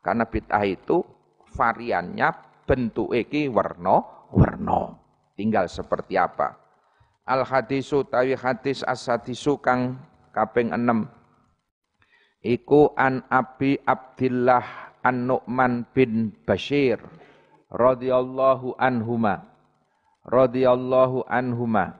Karena 0.00 0.24
bid'ah 0.24 0.64
itu 0.64 1.04
variannya 1.52 2.28
bentuk 2.64 3.12
iki 3.12 3.52
werno 3.52 4.28
werno. 4.32 4.82
Tinggal 5.36 5.68
seperti 5.68 6.16
apa. 6.16 6.65
Al 7.26 7.42
hadisu 7.42 8.06
tawi 8.06 8.38
hadis 8.38 8.86
asadisu 8.86 9.58
kang 9.58 9.98
kaping 10.30 10.70
enam. 10.70 11.10
Iku 12.38 12.94
an 12.94 13.26
Abi 13.26 13.82
Abdillah 13.82 14.62
an 15.02 15.26
Nu'man 15.26 15.82
bin 15.90 16.30
Bashir 16.46 17.02
radhiyallahu 17.74 18.78
anhuma. 18.78 19.42
Radhiyallahu 20.22 21.26
anhuma. 21.26 21.98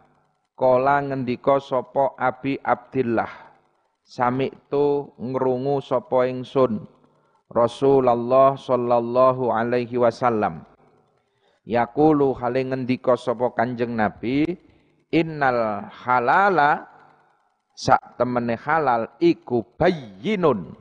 Kala 0.54 1.02
ngendika 1.02 1.58
sapa 1.58 2.14
Abi 2.16 2.56
Abdillah 2.62 3.28
sami 4.06 4.54
tu 4.70 5.10
ngrungu 5.18 5.82
sapa 5.82 6.30
ingsun 6.30 6.86
Rasulullah 7.50 8.54
sallallahu 8.54 9.50
alaihi 9.50 9.98
wasallam. 9.98 10.62
Yaqulu 11.66 12.30
hale 12.38 12.62
ngendika 12.62 13.18
sapa 13.18 13.50
Kanjeng 13.58 13.98
Nabi 13.98 14.54
innal 15.12 15.86
halala 15.90 16.86
sak 17.76 18.18
temene 18.18 18.56
halal 18.56 19.10
iku 19.20 19.62
bayyinun 19.76 20.72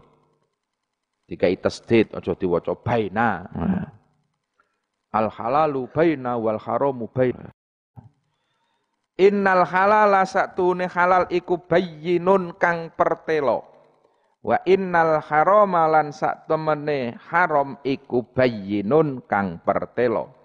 dikai 1.28 1.58
tasdid 1.60 2.14
aja 2.16 2.38
diwaca 2.38 2.78
baina 2.78 3.44
al 5.12 5.28
halalu 5.28 5.90
baina 5.92 6.40
wal 6.40 6.62
haramu 6.62 7.10
baina 7.12 7.52
Innal 9.16 9.64
halala 9.64 10.28
satune 10.28 10.92
halal 10.92 11.32
iku 11.32 11.56
bayyinun 11.56 12.52
kang 12.60 12.92
pertelo. 12.92 13.64
Wa 14.44 14.60
innal 14.68 15.24
harama 15.24 15.88
lan 15.88 16.12
temene 16.46 17.16
haram 17.32 17.80
iku 17.88 18.28
bayyinun 18.36 19.24
kang 19.24 19.64
pertelo. 19.64 20.36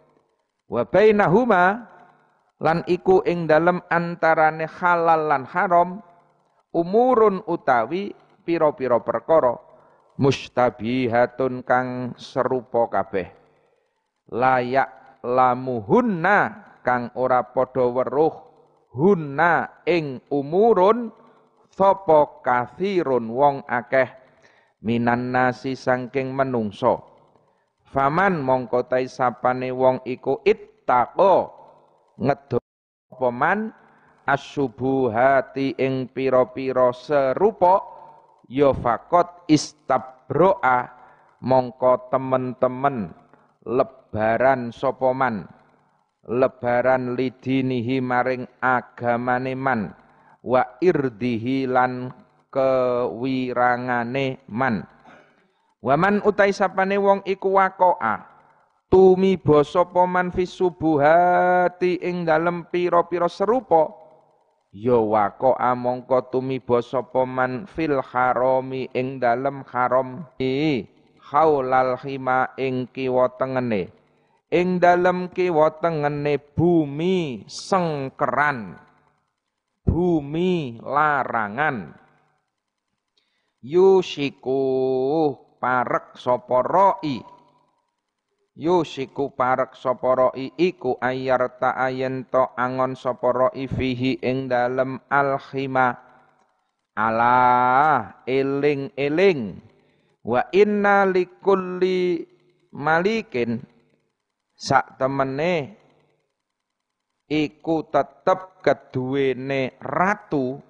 Wa 0.70 0.87
bainahuma 0.87 1.91
lan 2.61 2.84
iku 2.84 3.24
ing 3.24 3.48
dalem 3.48 3.80
antarane 3.88 4.68
halal 4.68 5.32
lan 5.32 5.48
haram 5.48 6.04
umurun 6.76 7.40
utawi 7.48 8.12
pira-pira 8.44 9.00
perkara 9.00 9.56
mustabihatun 10.20 11.64
kang 11.64 12.12
serupa 12.20 12.86
kabeh. 12.92 13.32
Layak 14.30 15.20
lamuhunna 15.24 16.38
kang 16.84 17.11
ora 17.16 17.42
padha 17.42 17.88
weruh 17.88 18.34
hunna 18.92 19.82
ing 19.88 20.20
umurun 20.28 21.11
sapa 21.72 22.44
kathirun 22.44 23.32
wong 23.32 23.56
akeh 23.64 24.08
minan 24.84 25.32
nasi 25.32 25.76
sangking 25.76 26.32
menungso 26.32 27.04
faman 27.92 28.40
mongko 28.40 28.86
tai 28.88 29.06
sapane 29.06 29.70
wong 29.70 30.02
iku 30.08 30.40
ittaqo 30.42 31.59
ngedo 32.20 32.60
apa 33.10 33.30
man? 33.32 33.72
Asyubuhati 34.30 35.74
ing 35.80 36.06
pira-pira 36.14 36.94
serupa 36.94 37.82
ya 38.46 38.70
fakot 38.70 39.26
istabroa 39.50 40.86
mongko 41.42 42.14
temen-temen 42.14 43.10
lebaran 43.66 44.70
sapa 44.70 45.10
man? 45.10 45.50
Lebaran 46.30 47.18
lidinihi 47.18 47.98
maring 47.98 48.46
agamane 48.62 49.58
man 49.58 49.90
wa 50.46 50.62
irdihi 50.78 51.66
lan 51.66 52.14
kewirangane 52.54 54.46
man. 54.46 54.86
Waman 55.80 56.20
utai 56.22 56.52
sapane 56.52 57.00
wong 57.00 57.24
iku 57.24 57.56
wakoa 57.56 58.30
tumi 58.91 59.38
basa 59.38 59.86
man 60.05 60.34
fisubuhati 60.34 62.03
ing 62.03 62.26
dalem 62.26 62.66
pira-pira 62.68 63.30
serupa. 63.30 63.95
Ya 64.70 64.99
wakoa 64.99 65.74
mongko 65.78 66.30
tumi 66.34 66.59
basa 66.59 67.01
man 67.26 67.70
fil 67.70 68.03
harami 68.03 68.91
ing 68.93 69.22
dalem 69.22 69.62
haram 69.70 70.26
haulal 71.30 71.95
hima 72.03 72.51
ing 72.59 72.91
kiwa 72.91 73.30
tengene. 73.38 73.95
Ing 74.51 74.82
dalem 74.82 75.30
kiwa 75.30 75.78
tengene 75.78 76.43
bumi 76.43 77.47
sengkeran 77.47 78.74
bumi 79.86 80.82
larangan. 80.82 81.95
Yusiku 83.62 84.62
parek 85.61 86.16
sapa 86.16 86.64
roi 86.64 87.39
yusiku 88.61 89.32
parek 89.32 89.72
sapa 89.72 90.12
roi 90.12 90.52
iku 90.61 91.00
ayar 91.00 91.56
ta 91.56 91.88
to 92.28 92.44
angon 92.61 92.92
sapa 92.92 93.32
roi 93.32 93.64
fihi 93.64 94.20
ing 94.20 94.52
dalem 94.52 95.00
alkhima 95.08 95.96
ala 96.92 97.40
eling 98.28 98.92
eling 99.00 99.56
wa 100.20 100.44
inna 100.52 101.08
likulli 101.08 102.20
malikin. 102.76 103.64
Sak 104.61 105.00
temene 105.00 105.72
iku 107.32 107.88
tetep 107.88 108.61
keduwene 108.61 109.80
ratu 109.80 110.61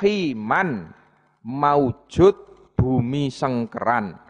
himan 0.00 0.88
maujud 1.44 2.32
bumi 2.72 3.28
sengkeran 3.28 4.25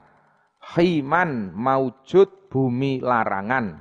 himan 0.74 1.54
maujud 1.54 2.50
bumi 2.50 2.98
larangan. 2.98 3.78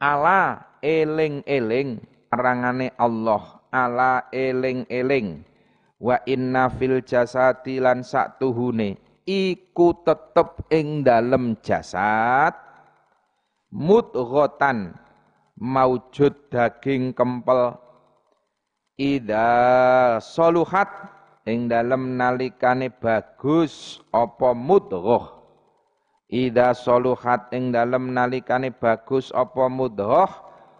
Ala 0.00 0.72
eling-eling 0.80 2.00
larangane 2.32 2.96
Allah. 2.96 3.60
Ala 3.68 4.32
eling-eling. 4.32 5.44
Wa 6.02 6.18
inna 6.26 6.72
fil 6.72 7.04
jasadi 7.04 7.78
lan 7.78 8.02
sak 8.02 8.42
tuhune 8.42 8.98
iku 9.28 10.02
tetep 10.02 10.66
ing 10.72 11.04
dalem 11.04 11.60
jasad. 11.60 12.56
Mudghatan 13.72 14.96
maujud 15.60 16.50
daging 16.50 17.14
kempel. 17.14 17.78
Ida 18.98 20.20
soluhat 20.20 20.90
ing 21.48 21.66
dalem 21.66 22.20
nalikane 22.20 22.92
bagus 22.92 23.98
apa 24.12 24.52
mudghah 24.52 25.41
ida 26.32 26.72
soluhat 26.72 27.52
ing 27.52 27.76
dalem 27.76 28.16
nalikane 28.16 28.72
bagus 28.72 29.28
apa 29.36 29.68
mudghah 29.68 30.32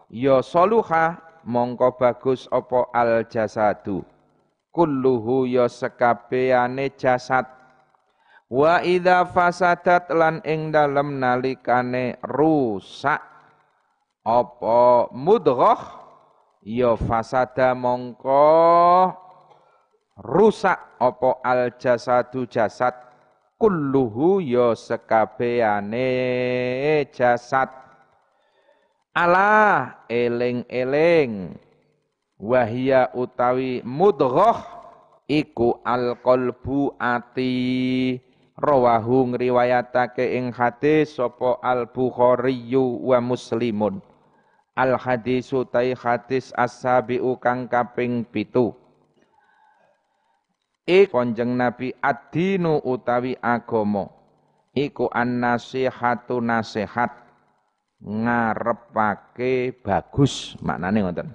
ya 0.08 0.40
soluha 0.40 1.20
mongko 1.44 2.00
bagus 2.00 2.48
apa 2.48 2.88
al 2.96 3.28
jasadu? 3.28 4.00
Kulluhu 4.72 5.44
ya 5.44 5.68
sekabehane 5.68 6.96
jasad. 6.96 7.44
Wa 8.48 8.80
idza 8.80 9.28
fasadat 9.28 10.08
lan 10.08 10.40
ing 10.48 10.72
dalem 10.72 11.20
nalikane 11.20 12.16
rusak. 12.24 13.20
Apa 14.24 15.12
mudghah 15.12 16.00
ya 16.64 16.96
fasada 16.96 17.74
mongko 17.76 19.12
rusak 20.22 20.78
apa 21.02 21.30
al 21.42 21.74
jasadu 21.76 22.46
jasad 22.46 23.11
kulluhu 23.62 24.42
ya 24.42 24.74
sekabehane 24.74 26.10
jasad. 27.14 27.70
Allah 29.14 30.02
eling-eling. 30.10 31.54
Wahia 32.42 33.06
utawi 33.14 33.86
mudghah 33.86 34.66
iku 35.30 35.78
alqalbu 35.86 36.98
ati. 36.98 38.18
Rawahu 38.58 39.38
ngriwayatake 39.38 40.34
ing 40.34 40.50
hadis 40.50 41.14
sapa 41.22 41.62
al-Bukhari 41.62 42.74
wa 42.74 43.22
Muslimun. 43.22 44.02
Al 44.74 44.98
hadisu 44.98 45.70
tai 45.70 45.94
hadis 45.94 46.50
as-sabiu 46.58 47.38
kang 47.38 47.70
kaping 47.70 48.26
7 48.26 48.81
Ik 50.82 51.14
konjeng 51.14 51.54
Nabi 51.54 51.94
adinu 52.02 52.82
utawi 52.82 53.38
agomo. 53.38 54.10
Iku 54.74 55.06
an 55.12 55.38
nasihatu 55.38 56.42
nasihat. 56.42 57.22
Ngarepake 58.02 59.78
bagus. 59.78 60.58
Maknane 60.58 61.06
ngoten. 61.06 61.28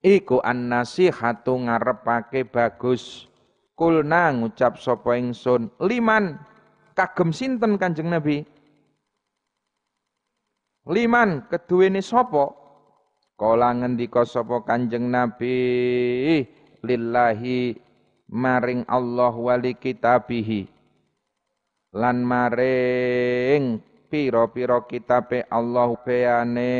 Iku 0.00 0.40
an 0.40 0.72
nasihatu 0.72 1.60
ngarepake 1.60 2.48
bagus. 2.48 3.28
Kulna 3.76 4.32
ngucap 4.32 4.76
sapa 4.80 5.16
ingsun 5.16 5.72
liman 5.80 6.36
kagem 6.92 7.32
sinten 7.32 7.80
Kanjeng 7.80 8.12
Nabi? 8.12 8.44
Liman 10.84 11.48
keduwene 11.48 12.04
sopo 12.04 12.60
Kala 13.40 13.72
ngendika 13.72 14.28
sapa 14.28 14.60
Kanjeng 14.68 15.08
Nabi, 15.08 16.44
lillahi 16.84 17.72
maring 18.30 18.86
Allah 18.86 19.34
wali 19.34 19.74
kitabihi. 19.74 20.70
Lan 21.90 22.22
maring 22.22 23.82
pira-pira 24.06 24.78
kitabe 24.86 25.42
Allah 25.50 25.90
beane 26.06 26.72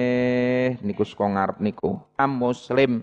niku 0.78 1.03
saka 1.03 1.26
ngarep 1.26 1.59
niku. 1.59 1.98
Muslim 2.30 3.03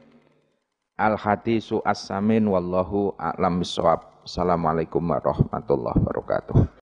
al 0.95 1.19
hadisu 1.19 1.83
as-samin 1.83 2.47
wallahu 2.47 3.11
a'lam 3.19 3.59
bissawab. 3.59 4.07
Assalamualaikum 4.23 5.03
warahmatullahi 5.03 5.99
wabarakatuh 6.03 6.67